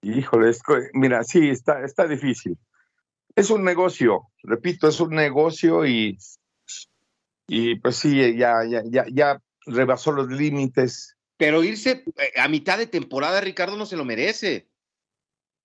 [0.00, 0.50] Híjole,
[0.94, 2.56] mira, sí, está, está difícil
[3.34, 6.18] es un negocio, repito, es un negocio y,
[7.48, 11.16] y pues sí, ya, ya, ya, ya rebasó los límites.
[11.36, 14.68] Pero irse eh, a mitad de temporada, Ricardo, no se lo merece.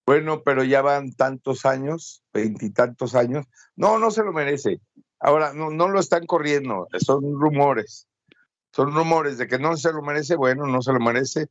[0.06, 3.46] Bueno, pero ya van tantos años, veintitantos años.
[3.76, 4.80] No, no se lo merece.
[5.20, 8.08] Ahora, no, no lo están corriendo, son rumores.
[8.72, 11.48] Son rumores de que no se lo merece, bueno, no se lo merece.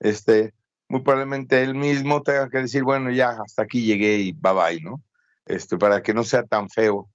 [0.00, 0.54] Este,
[0.88, 4.80] muy probablemente él mismo tenga que decir, bueno, ya hasta aquí llegué y bye bye,
[4.80, 5.02] ¿no?
[5.50, 7.10] Este, para que no sea tan feo,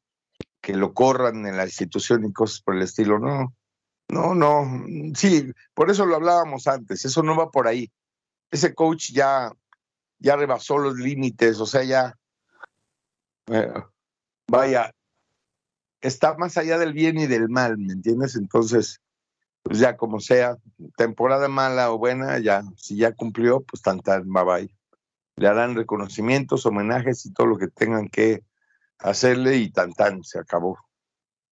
[0.62, 3.20] que lo corran en la institución y cosas por el estilo.
[3.20, 3.54] No,
[4.10, 4.86] no, no.
[5.16, 7.92] Sí, por eso lo hablábamos antes, eso no va por ahí.
[8.52, 9.52] Ese coach ya,
[10.20, 12.16] ya rebasó los límites, o sea, ya,
[13.52, 13.74] eh,
[14.48, 14.92] vaya,
[16.02, 18.36] está más allá del bien y del mal, ¿me entiendes?
[18.36, 19.00] Entonces,
[19.64, 20.58] pues ya como sea,
[20.98, 24.85] temporada mala o buena, ya, si ya cumplió, pues tan tan, bye bye
[25.38, 28.44] le harán reconocimientos, homenajes y todo lo que tengan que
[29.00, 30.78] hacerle y tan tan, se acabó.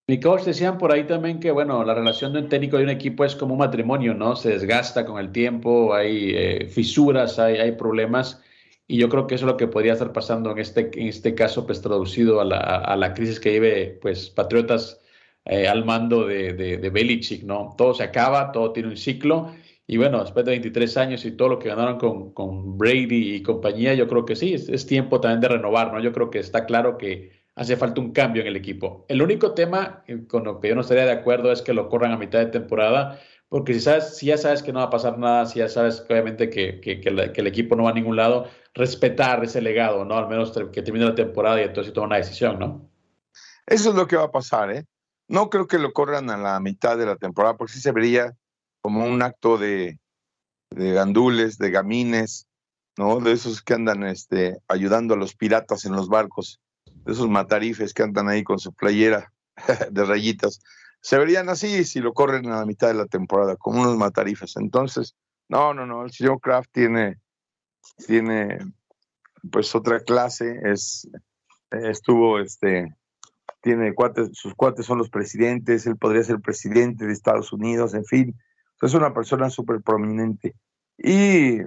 [0.07, 2.89] Mi coach decían por ahí también que, bueno, la relación de un técnico y un
[2.89, 4.35] equipo es como un matrimonio, ¿no?
[4.35, 8.41] Se desgasta con el tiempo, hay eh, fisuras, hay, hay, problemas,
[8.85, 11.35] y yo creo que eso es lo que podría estar pasando en este, en este
[11.35, 14.99] caso, pues traducido a la, a la crisis que vive, pues, Patriotas
[15.45, 17.73] eh, al mando de, de, de Belichick, ¿no?
[17.77, 19.53] Todo se acaba, todo tiene un ciclo,
[19.93, 23.93] y bueno, después de 23 años y todo lo que ganaron con, Brady y compañía,
[23.93, 25.99] yo creo que sí, es, tiempo también de renovar, ¿no?
[25.99, 29.05] Yo creo que está claro que hace falta un cambio en el equipo.
[29.07, 32.11] El único tema con lo que yo no estaría de acuerdo es que lo corran
[32.11, 35.19] a mitad de temporada, porque si, sabes, si ya sabes que no va a pasar
[35.19, 38.47] nada, si ya sabes obviamente que, que, que, el equipo no va a ningún lado,
[38.73, 40.17] respetar ese legado, ¿no?
[40.17, 42.89] Al menos que termine la temporada y entonces toma una decisión, ¿no?
[43.67, 44.85] Eso es lo que va a pasar, ¿eh?
[45.27, 48.35] No creo que lo corran a la mitad de la temporada, porque sí se vería
[48.83, 49.97] como un acto de,
[50.69, 52.47] de gandules, de gamines,
[52.97, 53.19] ¿no?
[53.21, 57.93] De esos que andan este, ayudando a los piratas en los barcos, de esos matarifes
[57.93, 59.31] que andan ahí con su playera
[59.89, 60.59] de rayitas.
[61.01, 64.57] Se verían así si lo corren a la mitad de la temporada, como unos matarifes.
[64.57, 65.15] Entonces,
[65.47, 67.19] no, no, no, el señor Kraft tiene,
[68.05, 68.59] tiene
[69.49, 71.09] pues otra clase, es,
[71.71, 72.93] estuvo, este,
[73.61, 78.03] tiene cuates, sus cuates son los presidentes, él podría ser presidente de Estados Unidos, en
[78.03, 78.35] fin,
[78.85, 80.55] es una persona súper prominente
[80.97, 81.59] y,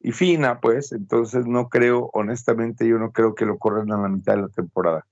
[0.00, 4.08] y, fina, pues, entonces no creo, honestamente, yo no creo que lo corran a la
[4.08, 5.06] mitad de la temporada.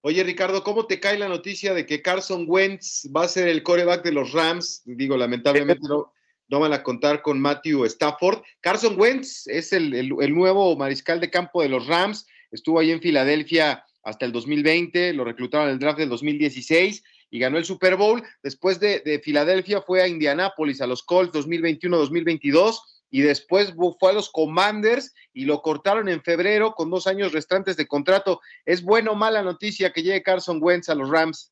[0.00, 3.62] Oye, Ricardo, ¿cómo te cae la noticia de que Carson Wentz va a ser el
[3.62, 4.82] coreback de los Rams?
[4.84, 8.42] Digo, lamentablemente no, van a contar con Matthew Stafford.
[8.60, 13.00] Carson Wentz es el, el, nuevo mariscal de campo de los Rams, estuvo ahí en
[13.00, 17.96] Filadelfia hasta el 2020, lo reclutaron en el draft del 2016 y ganó el Super
[17.96, 18.22] Bowl.
[18.42, 22.78] Después de, Filadelfia fue a Indianápolis, a los Colts 2021-2022
[23.10, 27.78] y después fue a los Commanders y lo cortaron en febrero con dos años restantes
[27.78, 28.40] de contrato.
[28.66, 31.50] ¿Es buena o mala noticia que llegue Carson Wentz a los Rams?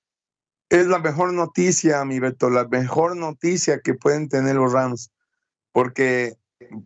[0.68, 5.10] Es la mejor noticia, mi Beto, la mejor noticia que pueden tener los Rams,
[5.72, 6.34] porque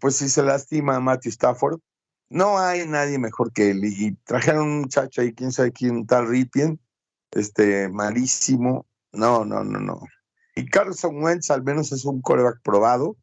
[0.01, 1.81] pues si se lastima Matthew Stafford,
[2.29, 3.85] no hay nadie mejor que él.
[3.85, 6.79] Y trajeron un muchacho ahí, quién sabe quién, tal Ripien,
[7.35, 8.87] este, malísimo.
[9.13, 10.01] No, no, no, no.
[10.57, 13.17] Y Carson Wentz al menos es un coreback probado,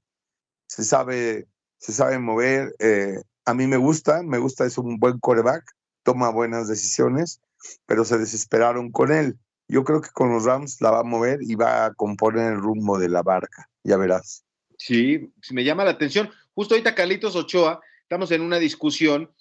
[0.67, 1.47] se sabe,
[1.77, 2.75] se sabe mover.
[2.79, 5.63] Eh, a mí me gusta, me gusta, es un buen coreback,
[6.03, 7.41] toma buenas decisiones,
[7.85, 9.37] pero se desesperaron con él.
[9.67, 12.59] Yo creo que con los Rams la va a mover y va a componer el
[12.59, 14.43] rumbo de la barca, ya verás.
[14.77, 16.29] Sí, me llama la atención.
[16.53, 19.31] Justo ahorita Carlitos Ochoa, estamos en una discusión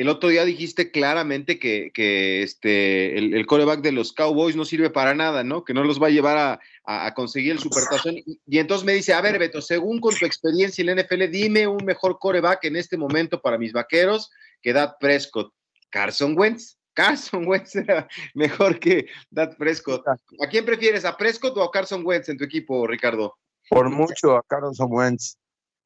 [0.00, 5.14] el otro día dijiste claramente que, este, el, coreback de los Cowboys no sirve para
[5.14, 5.64] nada, ¿no?
[5.64, 8.16] Que no los va a llevar a, conseguir el supertazón.
[8.16, 11.66] Y, entonces me dice, a ver, Beto, según con tu experiencia en la NFL, dime
[11.66, 14.30] un mejor coreback en este momento para mis vaqueros
[14.62, 15.52] que Dad Prescott.
[15.90, 16.76] Carson Wentz.
[16.94, 20.06] Carson Wentz era mejor que Dad Prescott.
[20.08, 23.36] ¿A quién prefieres, a Prescott o a Carson Wentz en tu equipo, Ricardo?
[23.68, 25.38] Por mucho a Carson Wentz.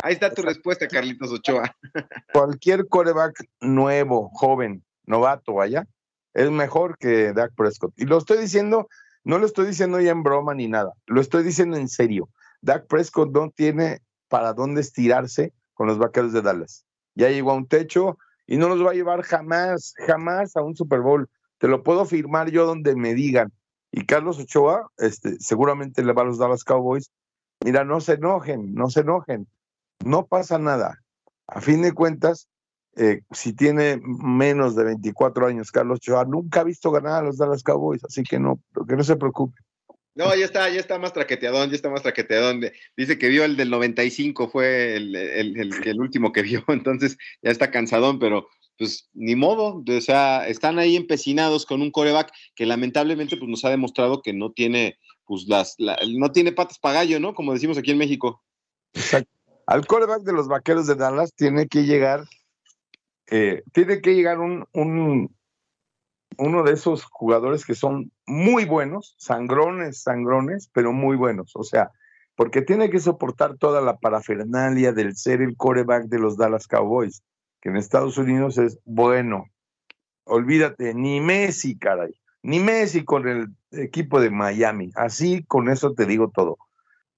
[0.03, 1.77] Ahí está tu respuesta, Carlitos Ochoa.
[2.33, 5.87] Cualquier coreback nuevo, joven, novato, vaya,
[6.33, 7.93] es mejor que Dak Prescott.
[7.97, 8.89] Y lo estoy diciendo,
[9.25, 12.29] no lo estoy diciendo ya en broma ni nada, lo estoy diciendo en serio.
[12.63, 16.85] Dak Prescott no tiene para dónde estirarse con los vaqueros de Dallas.
[17.15, 20.77] Ya llegó a un techo y no los va a llevar jamás, jamás a un
[20.77, 21.29] Super Bowl.
[21.59, 23.53] Te lo puedo firmar yo donde me digan.
[23.93, 27.11] Y Carlos Ochoa, este, seguramente le va a los Dallas Cowboys.
[27.65, 29.47] Mira, no se enojen, no se enojen
[30.05, 31.03] no pasa nada.
[31.47, 32.49] A fin de cuentas,
[32.97, 37.39] eh, si tiene menos de 24 años Carlos Choa, nunca ha visto ganar a los
[37.39, 39.61] Dallas Cowboys, así que no, que no se preocupe.
[40.15, 42.61] No, ya está, ya está más traqueteadón, ya está más traqueteadón.
[42.97, 47.71] Dice que vio el del 95, fue el, el, último que vio, entonces ya está
[47.71, 53.37] cansadón, pero pues ni modo, o sea, están ahí empecinados con un coreback que lamentablemente
[53.37, 57.35] pues nos ha demostrado que no tiene, pues las, no tiene patas para gallo, ¿no?
[57.35, 58.43] Como decimos aquí en México.
[58.95, 59.40] Exacto.
[59.71, 62.25] Al coreback de los vaqueros de Dallas tiene que llegar,
[63.31, 65.33] eh, tiene que llegar un, un,
[66.39, 71.53] uno de esos jugadores que son muy buenos, sangrones, sangrones, pero muy buenos.
[71.55, 71.93] O sea,
[72.35, 77.23] porque tiene que soportar toda la parafernalia del ser el coreback de los Dallas Cowboys,
[77.61, 79.45] que en Estados Unidos es bueno.
[80.25, 84.91] Olvídate, ni Messi, caray, ni Messi con el equipo de Miami.
[84.97, 86.59] Así con eso te digo todo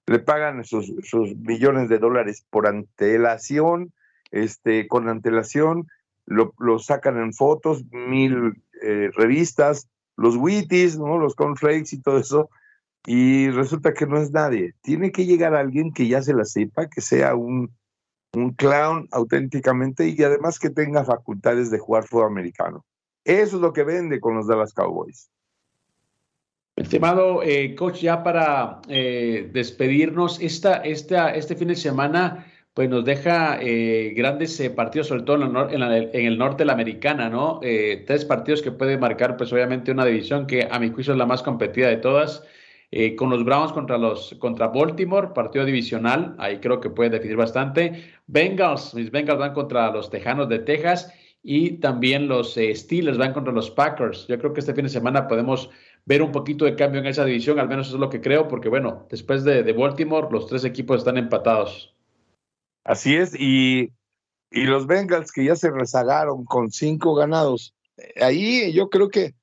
[0.07, 0.91] le pagan sus,
[1.37, 3.93] millones de dólares por antelación,
[4.31, 5.87] este, con antelación,
[6.25, 11.17] lo, sacan en fotos, mil eh, revistas, los witties, ¿no?
[11.17, 12.49] los cornflakes y todo eso,
[13.05, 14.73] y resulta que no es nadie.
[14.81, 17.71] Tiene que llegar alguien que ya se la sepa, que sea un,
[18.33, 22.85] un clown auténticamente y además que tenga facultades de jugar fútbol americano.
[23.25, 25.29] Eso es lo que vende con los Dallas Cowboys.
[26.75, 33.05] Estimado eh, coach, ya para eh, despedirnos, esta, esta, este fin de semana pues nos
[33.05, 37.59] deja eh, grandes partidos, sobre todo en, el norte de la americana, ¿no?
[37.61, 41.27] tres partidos que pueden marcar pues obviamente una división que a mi juicio es la
[41.27, 42.43] más competida de todas.
[43.17, 48.03] con los Browns contra los contra Baltimore, partido divisional, ahí creo que puede definir bastante.
[48.25, 53.53] Bengals, mis Bengals van contra los Tejanos de Texas y también los Steelers van contra
[53.53, 54.25] los Packers.
[54.27, 55.69] Yo creo que este fin de semana podemos
[56.05, 58.69] ver un poquito de cambio en esa división, al menos es lo que creo, porque
[58.69, 61.95] bueno, después de, Baltimore, los tres equipos están empatados.
[62.83, 63.91] Así es, y,
[64.51, 67.73] y los Bengals que ya se rezagaron con cinco ganados,
[68.21, 69.33] ahí yo creo que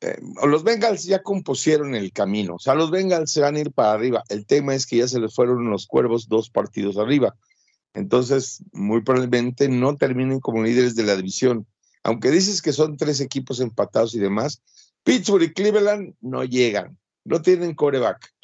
[0.00, 3.72] eh, los Bengals ya compusieron el camino, o sea, los Bengals se van a ir
[3.72, 4.24] para arriba.
[4.28, 7.36] El tema es que ya se les fueron los cuervos dos partidos arriba.
[7.94, 11.66] Entonces, muy probablemente no terminen como líderes de la división.
[12.02, 14.62] Aunque dices que son tres equipos empatados y demás,
[15.06, 18.34] Pittsburgh y Cleveland no llegan, no tienen coreback.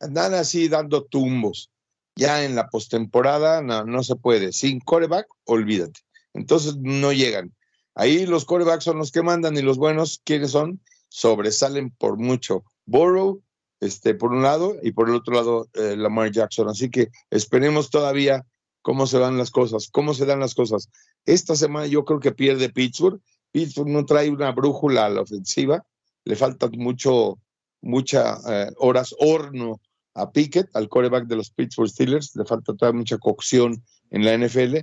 [0.00, 1.70] Andan así dando tumbos.
[2.16, 4.52] Ya en la postemporada no, no se puede.
[4.52, 6.00] Sin coreback, olvídate.
[6.32, 7.54] Entonces no llegan.
[7.94, 10.80] Ahí los corebacks son los que mandan y los buenos, ¿quiénes son?
[11.10, 12.64] Sobresalen por mucho.
[12.86, 13.42] Burrow,
[13.80, 16.70] este, por un lado, y por el otro lado, eh, Lamar Jackson.
[16.70, 18.46] Así que esperemos todavía
[18.80, 20.88] cómo se dan las cosas, cómo se dan las cosas.
[21.26, 23.20] Esta semana yo creo que pierde Pittsburgh.
[23.52, 25.84] Pittsburgh no trae una brújula a la ofensiva
[26.26, 27.38] le faltan mucho,
[27.80, 29.80] muchas eh, horas horno
[30.14, 34.36] a Pickett, al coreback de los Pittsburgh Steelers, le falta todavía mucha cocción en la
[34.36, 34.76] NFL.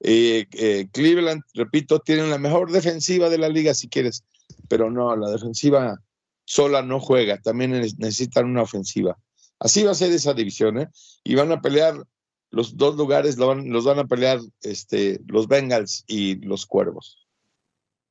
[0.00, 4.24] Eh, eh, Cleveland, repito, tienen la mejor defensiva de la liga si quieres,
[4.68, 6.00] pero no, la defensiva
[6.44, 9.18] sola no juega, también necesitan una ofensiva.
[9.58, 10.88] Así va a ser esa división, ¿eh?
[11.24, 12.06] Y van a pelear
[12.50, 17.26] los dos lugares los van a pelear este, los Bengals y los Cuervos.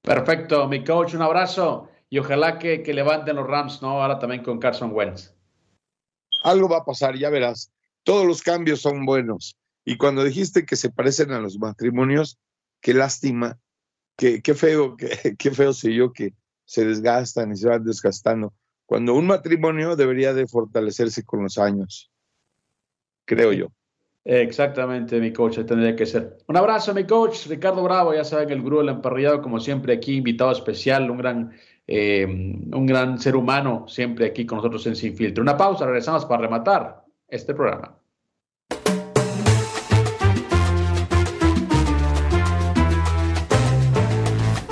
[0.01, 4.01] Perfecto, mi coach, un abrazo y ojalá que, que levanten los Rams, ¿no?
[4.01, 5.33] Ahora también con Carson Wentz.
[6.43, 7.71] Algo va a pasar, ya verás.
[8.03, 9.57] Todos los cambios son buenos.
[9.83, 12.37] Y cuando dijiste que se parecen a los matrimonios,
[12.81, 13.59] qué lástima,
[14.15, 16.33] qué, qué feo, qué, qué feo yo que
[16.65, 18.53] se desgastan y se van desgastando.
[18.85, 22.11] Cuando un matrimonio debería de fortalecerse con los años,
[23.25, 23.67] creo yo.
[24.23, 26.39] Exactamente, mi coach, tendría que ser.
[26.47, 30.17] Un abrazo, mi coach, Ricardo Bravo, ya saben, el gurú del emparrillado, como siempre, aquí
[30.17, 31.53] invitado especial, un gran,
[31.87, 35.41] eh, un gran ser humano, siempre aquí con nosotros en Sin Filtro.
[35.41, 37.95] Una pausa, regresamos para rematar este programa.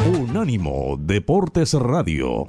[0.06, 2.48] Unánimo Deportes Radio.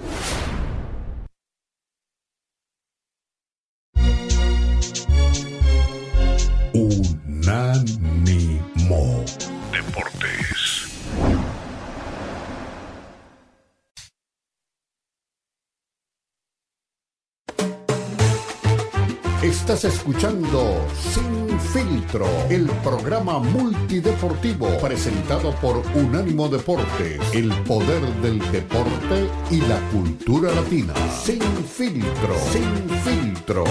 [6.72, 8.14] Unánimo
[9.70, 10.43] Deportes.
[19.64, 29.26] Estás escuchando Sin Filtro, el programa multideportivo presentado por Unánimo Deportes, el poder del deporte
[29.50, 30.92] y la cultura latina.
[31.08, 33.64] Sin Filtro, Sin Filtro.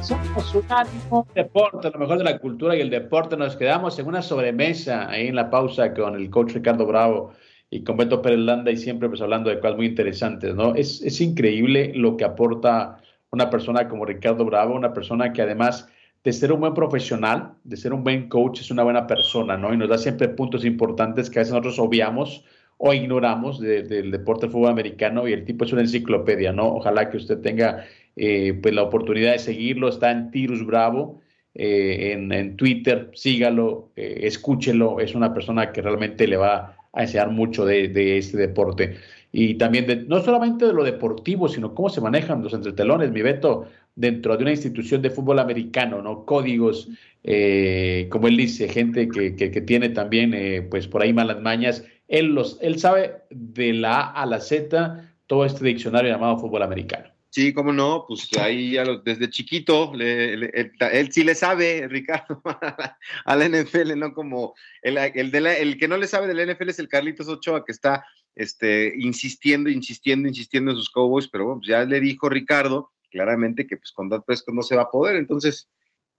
[0.00, 3.36] Somos Unánimo Deporte, lo mejor de la cultura y el deporte.
[3.36, 7.32] Nos quedamos en una sobremesa ahí en la pausa con el coach Ricardo Bravo
[7.70, 10.74] y con Beto Pérez Landa y siempre pues hablando de cosas muy interesantes, ¿no?
[10.74, 13.00] Es, es increíble lo que aporta
[13.30, 15.88] una persona como Ricardo Bravo, una persona que además
[16.24, 19.72] de ser un buen profesional, de ser un buen coach, es una buena persona, ¿no?
[19.72, 22.44] Y nos da siempre puntos importantes que a veces nosotros obviamos
[22.76, 26.74] o ignoramos del deporte del fútbol americano y el tipo es una enciclopedia, ¿no?
[26.74, 27.84] Ojalá que usted tenga
[28.16, 31.20] eh, pues la oportunidad de seguirlo, está en Tirus Bravo,
[31.54, 37.02] eh, en, en, Twitter, sígalo, eh, escúchelo, es una persona que realmente le va a
[37.02, 38.96] enseñar mucho de, este deporte.
[39.32, 43.22] Y también, de, no solamente de lo deportivo, sino cómo se manejan los entretelones, mi
[43.22, 46.24] Beto, dentro de una institución de fútbol americano, ¿no?
[46.24, 46.88] Códigos,
[47.22, 51.40] eh, como él dice, gente que, que, que tiene también, eh, pues por ahí malas
[51.40, 51.84] mañas.
[52.08, 56.62] Él, los, él sabe de la A a la Z todo este diccionario llamado fútbol
[56.62, 57.09] americano.
[57.32, 61.36] Sí, cómo no, pues ahí ya lo, desde chiquito, le, le, él, él, sí le
[61.36, 62.42] sabe, Ricardo,
[63.24, 64.12] a la NFL, ¿no?
[64.12, 66.88] Como el, el, de la, el, que no le sabe de la NFL es el
[66.88, 68.04] Carlitos Ochoa, que está
[68.34, 73.66] este, insistiendo, insistiendo, insistiendo en sus Cowboys, pero bueno, pues ya le dijo Ricardo claramente
[73.66, 75.68] que pues con Dad Prescott no se va a poder, entonces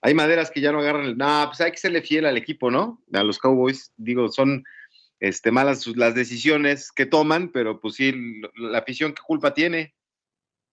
[0.02, 2.72] hay maderas que ya no agarran el, no, pues hay que serle fiel al equipo,
[2.72, 3.04] ¿no?
[3.12, 4.64] A los Cowboys, digo, son
[5.20, 8.14] este, malas las decisiones que toman, pero pues sí,
[8.56, 9.94] la afición, ¿qué culpa tiene?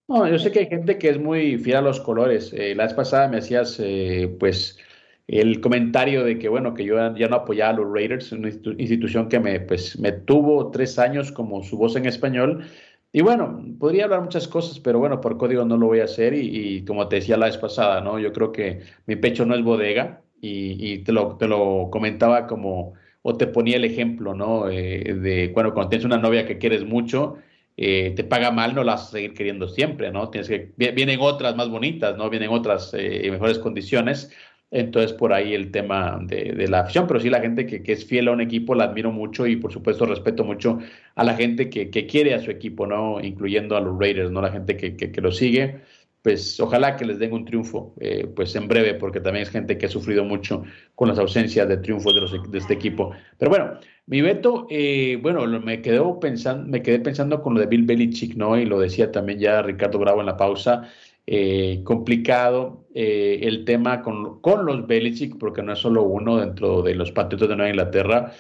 [0.09, 2.51] No, yo sé que hay gente que es muy fiel a los colores.
[2.55, 4.79] Eh, la vez pasada me hacías, eh, pues,
[5.27, 9.29] el comentario de que, bueno, que yo ya no apoyaba a los Raiders, una institución
[9.29, 12.65] que me, pues, me tuvo tres años como su voz en español.
[13.13, 16.33] Y bueno, podría hablar muchas cosas, pero bueno, por código no lo voy a hacer.
[16.35, 18.19] Y, como te decía la vez pasada, ¿no?
[18.19, 22.47] Yo creo que mi pecho no es bodega y, y te, lo, te lo comentaba
[22.47, 24.71] como, o te ponía el ejemplo, ¿no?
[24.71, 27.37] Eh, de, bueno, cuando tienes una novia que quieres mucho
[27.81, 30.31] eh, te paga mal, no la vas a seguir queriendo siempre, ¿no?
[30.31, 32.29] Tienes que, vienen otras más bonitas, ¿no?
[32.29, 34.33] Vienen otras eh, mejores condiciones.
[34.72, 38.05] Entonces, por ahí el tema de, de la afición, pero sí la gente que, es
[38.05, 40.81] fiel a un equipo la admiro mucho y por supuesto respeto mucho
[41.14, 43.20] a la gente que, que quiere a su equipo, ¿no?
[43.20, 44.43] Incluyendo a los Raiders, ¿no?
[44.43, 45.76] La gente que, que lo sigue
[46.23, 49.79] pues ojalá que les den un triunfo, eh, pues en breve, porque también es gente
[49.79, 50.64] que ha sufrido mucho
[50.95, 53.12] con las ausencias de triunfos de, los, de este equipo.
[53.39, 57.66] Pero bueno, mi Beto, eh, bueno, me, quedo pensando, me quedé pensando con lo de
[57.66, 58.59] Bill Belichick, ¿no?
[58.59, 60.91] Y lo decía también ya Ricardo Bravo en la pausa.
[61.31, 66.81] Eh, complicado eh, el tema con, con los Belichick, porque no es solo uno dentro
[66.81, 68.33] de los Patriotas de Nueva Inglaterra.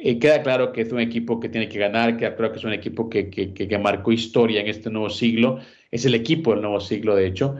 [0.00, 2.64] Eh, queda claro que es un equipo que tiene que ganar, queda claro que es
[2.64, 5.58] un equipo que, que, que, marcó historia en este nuevo siglo,
[5.90, 7.56] es el equipo del nuevo siglo, de hecho,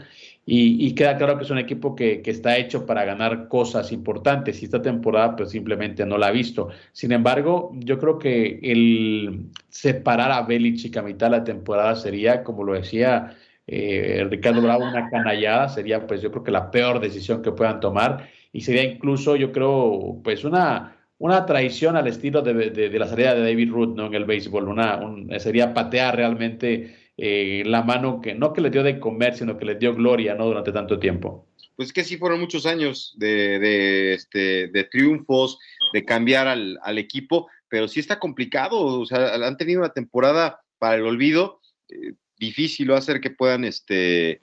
[0.46, 4.62] y, y queda claro que es un equipo que, está hecho para ganar cosas importantes
[4.62, 6.68] y esta temporada pues simplemente no la ha visto.
[6.92, 12.44] Sin embargo, yo creo que el separar a Belichick a mitad de la temporada sería,
[12.44, 13.36] como lo decía
[13.66, 17.80] eh, Ricardo Bravo, una canallada, sería pues yo creo que la peor decisión que puedan
[17.80, 23.08] tomar y sería incluso yo creo pues una una traición al estilo de, de, la
[23.08, 24.06] salida de David Root ¿no?
[24.06, 24.68] en el béisbol.
[24.68, 29.36] Una, un, sería patear realmente eh, la mano que no que le dio de comer,
[29.36, 30.46] sino que le dio gloria ¿no?
[30.46, 31.48] durante tanto tiempo.
[31.74, 35.58] Pues que sí fueron muchos años de, de, este, triunfos,
[35.92, 39.00] de cambiar al, al, equipo, pero sí está complicado.
[39.00, 41.60] O sea, han tenido una temporada para el olvido.
[41.88, 44.40] Eh, difícil va a que puedan este,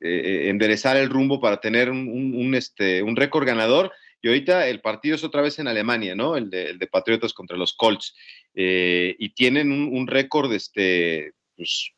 [0.00, 3.92] enderezar el rumbo para tener un, este, un récord ganador.
[4.20, 6.36] Y ahorita el partido es otra vez en Alemania, ¿no?
[6.36, 8.14] El de, el de Patriotas contra los Colts.
[8.54, 11.92] y tienen un, récord este, pues,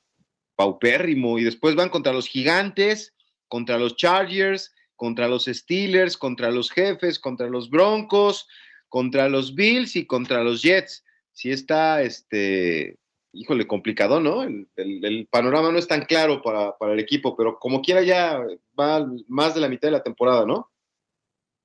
[0.54, 1.38] paupérrimo.
[1.38, 3.14] Y después van contra los Gigantes,
[3.48, 8.46] contra los Chargers, contra los Steelers, contra los Jefes, contra los Broncos,
[8.90, 11.04] contra los Bills y contra los Jets.
[11.32, 12.98] Sí está, este,
[13.32, 14.42] híjole, complicado, ¿no?
[14.42, 18.42] El, panorama no es tan claro para, para, el equipo, pero como quiera ya
[18.78, 20.70] va más de la mitad de la temporada, ¿no?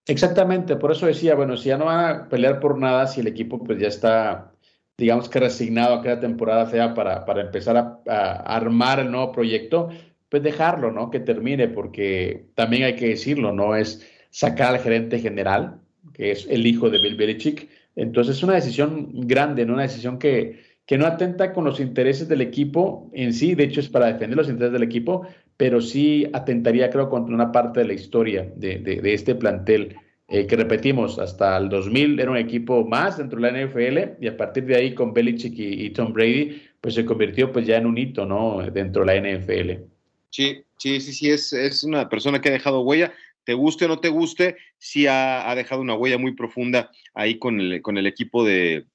[0.08, 3.28] Exactamente, por eso decía, bueno, si ya no van a pelear por nada, si el
[3.28, 4.54] equipo pues ya está,
[4.98, 7.76] digamos que resignado a que la temporada sea para, para empezar
[8.08, 9.90] a, armar el nuevo proyecto,
[10.30, 11.10] pues dejarlo, ¿no?
[11.10, 15.80] Que termine, porque también hay que decirlo, no es sacar al gerente general,
[16.14, 17.70] que es el hijo de Bill Belichick.
[17.96, 19.74] Entonces es una decisión grande, ¿no?
[19.74, 23.80] Una decisión que, que no atenta con los intereses del equipo en sí, de hecho
[23.80, 25.26] es para defender los intereses del equipo,
[25.58, 29.96] pero sí atentaría, creo, contra una parte de la historia de, de, este plantel.
[30.28, 34.28] Eh, que repetimos, hasta el 2000 era un equipo más dentro de la NFL y
[34.28, 37.78] a partir de ahí con Belichick y, y Tom Brady, pues se convirtió pues ya
[37.78, 38.60] en un hito, ¿no?
[38.72, 39.84] Dentro de la NFL.
[40.32, 43.14] Sí, sí, sí, sí, es, es una persona que ha dejado huella.
[43.44, 47.62] Te guste o no te guste, sí ha, dejado una huella muy profunda ahí con
[47.62, 48.86] el, con el equipo de,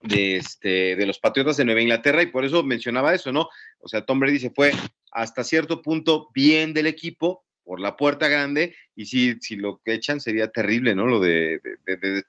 [0.00, 3.48] de, este, de los Patriotas de Nueva Inglaterra y por eso mencionaba eso, ¿no?
[3.80, 4.72] O sea, Tom Brady se fue
[5.12, 9.94] hasta cierto punto bien del equipo por la puerta grande y si, si lo que
[9.94, 11.06] echan sería terrible, ¿no?
[11.06, 11.60] Lo de,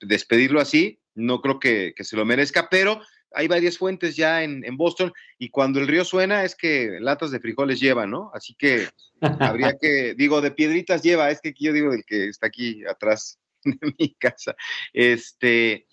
[0.01, 3.01] despedirlo así, no creo que, que, se lo merezca, pero
[3.31, 7.39] hay varias fuentes ya en, Boston y cuando el río suena es que latas de
[7.39, 8.31] frijoles lleva, ¿no?
[8.33, 8.87] Así que
[9.21, 13.39] habría que, digo, de piedritas lleva, es que yo digo del que está aquí atrás
[13.63, 14.55] de mi casa.
[14.93, 15.85] Este,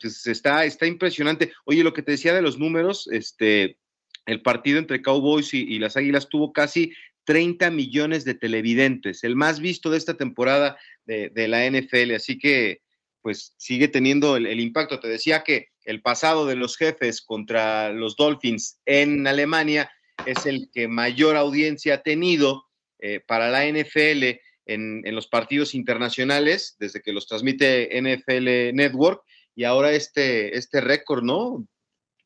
[0.00, 1.52] pues está, está impresionante.
[1.64, 3.78] Oye, lo que te decía de los números, este,
[4.26, 6.92] el partido entre Cowboys y, las Águilas tuvo casi
[7.24, 10.76] 30 millones de televidentes, el más visto de esta temporada
[11.06, 12.82] de, la NFL, así que
[13.22, 15.00] pues sigue teniendo el impacto.
[15.00, 19.90] Te decía que el pasado de los jefes contra los Dolphins en Alemania
[20.26, 22.66] es el que mayor audiencia ha tenido
[23.00, 29.22] eh, para la NFL en, los partidos internacionales, desde que los transmite NFL Network,
[29.54, 31.66] y ahora este, este récord, ¿no?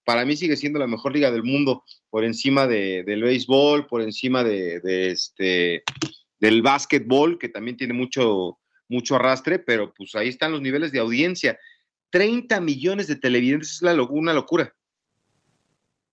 [0.05, 4.01] Para mí sigue siendo la mejor liga del mundo, por encima de, del béisbol, por
[4.01, 5.83] encima de, este,
[6.41, 8.59] del básquetbol, que también tiene mucho,
[8.89, 11.59] mucho arrastre, pero pues ahí están los niveles de audiencia.
[12.11, 14.75] 30 millones de televidentes es una locura.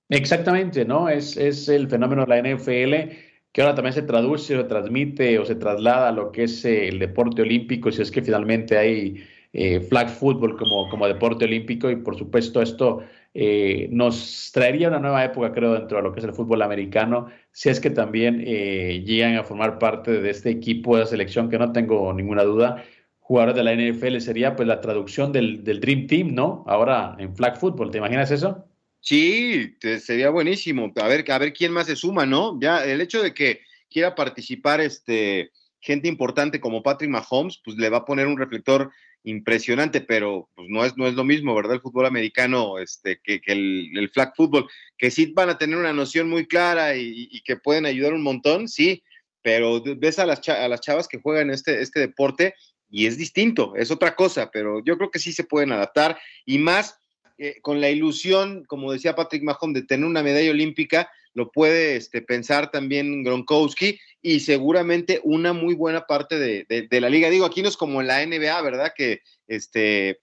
[0.10, 1.08] Exactamente, ¿no?
[1.08, 3.16] Es, es el fenómeno de la NFL
[3.56, 6.66] que ahora también se traduce o se transmite o se traslada a lo que es
[6.66, 9.24] el deporte olímpico, si es que finalmente hay
[9.58, 13.04] eh, flag football como, como deporte olímpico y por supuesto esto
[13.34, 17.28] eh, nos traería una nueva época, creo, dentro de lo que es el fútbol americano,
[17.52, 21.72] si es que también llegan a formar parte de este equipo de selección, que no
[21.72, 22.84] tengo ninguna duda,
[23.26, 26.64] jugadores de la NFL sería pues la traducción del, Dream Team, ¿no?
[26.68, 28.66] Ahora en flag football, ¿te imaginas eso?
[29.00, 30.92] Sí, sería buenísimo.
[31.02, 32.60] A ver, a ver quién más se suma, ¿no?
[32.60, 35.52] Ya el hecho de que quiera participar este
[35.86, 38.92] gente importante como Patrick Mahomes, pues le va a poner un reflector
[39.26, 41.74] impresionante, pero pues no es, no es lo mismo, ¿verdad?
[41.74, 44.68] El fútbol americano este, que, el, flag football,
[44.98, 48.68] que sí van a tener una noción muy clara y, que pueden ayudar un montón,
[48.68, 49.04] sí,
[49.42, 52.54] pero ves a las, a las chavas que juegan este, este deporte
[52.90, 56.60] y es distinto, es otra cosa, pero yo creo que sí se pueden adaptar y
[56.60, 57.00] más
[57.38, 61.98] eh, con la ilusión, como decía Patrick Mahon, de tener una medalla olímpica, lo puede
[61.98, 67.30] este, pensar también Gronkowski y seguramente una muy buena parte de, la liga.
[67.30, 68.94] Digo, aquí no es como en la NBA, ¿verdad?
[68.96, 70.18] Que este, eh,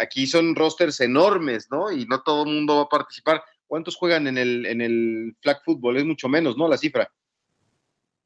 [0.00, 1.90] aquí son rosters enormes, ¿no?
[1.90, 3.42] Y no todo el mundo va a participar.
[3.66, 5.96] ¿Cuántos juegan en el, en el flag football?
[5.96, 6.68] Es mucho menos, ¿no?
[6.68, 7.10] La cifra.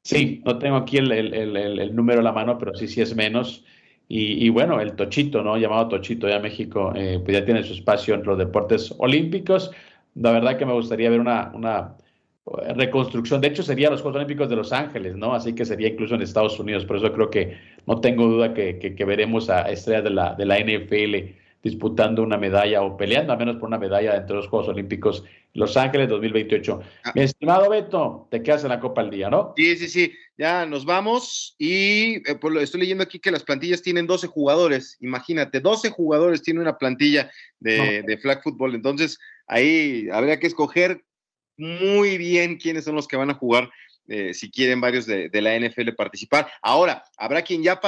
[0.02, 3.64] Sí, no tengo aquí el, número a la mano, pero sí, sí es menos.
[4.06, 5.56] Y, bueno, el Tochito, ¿no?
[5.56, 9.70] Llamado Tochito ya México, eh, pues ya tiene su espacio en los deportes olímpicos.
[10.14, 11.96] La verdad que me gustaría ver una, una
[12.46, 13.40] eh, reconstrucción.
[13.40, 15.34] De hecho, sería los Juegos Olímpicos de Los Ángeles, ¿no?
[15.34, 16.84] Así que sería incluso en Estados Unidos.
[16.84, 20.46] Por eso creo que no tengo duda que, que, veremos a estrellas de la, de
[20.46, 21.34] la NFL
[21.64, 25.76] disputando una medalla o peleando al menos por una medalla entre los Juegos Olímpicos Los
[25.78, 26.80] Ángeles 2028.
[27.04, 27.12] Ah.
[27.14, 29.54] Mi estimado Beto, te quedas en la Copa al día, ¿no?
[29.56, 30.12] Sí, sí, sí.
[30.36, 34.98] Ya nos vamos y eh, pues, estoy leyendo aquí que las plantillas tienen 12 jugadores.
[35.00, 38.74] Imagínate, 12 jugadores tiene una plantilla de, flag football.
[38.74, 41.04] Entonces, ahí habría que escoger
[41.56, 43.70] muy bien quiénes son los que van a jugar
[44.08, 46.48] eh, si quieren varios de, la NFL participar.
[46.62, 47.80] Ahora, habrá quien ya,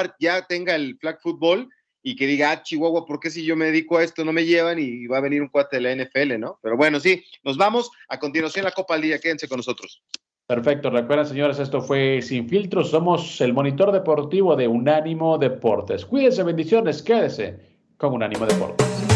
[0.48, 1.68] tenga el flag football
[2.02, 4.44] y que diga, ah, Chihuahua, ¿por qué si yo me dedico a esto no me
[4.44, 6.58] llevan y va a venir un cuate de la NFL, ¿no?
[6.62, 7.90] Pero bueno, sí, nos vamos.
[8.08, 10.02] A continuación la Copa al Día, quédense con nosotros.
[10.46, 16.06] Perfecto, recuerden señores, esto fue Sin Filtros, somos el monitor deportivo de Unánimo Deportes.
[16.06, 17.58] Cuídense, bendiciones, quédese
[17.96, 19.15] con Unánimo Deportes.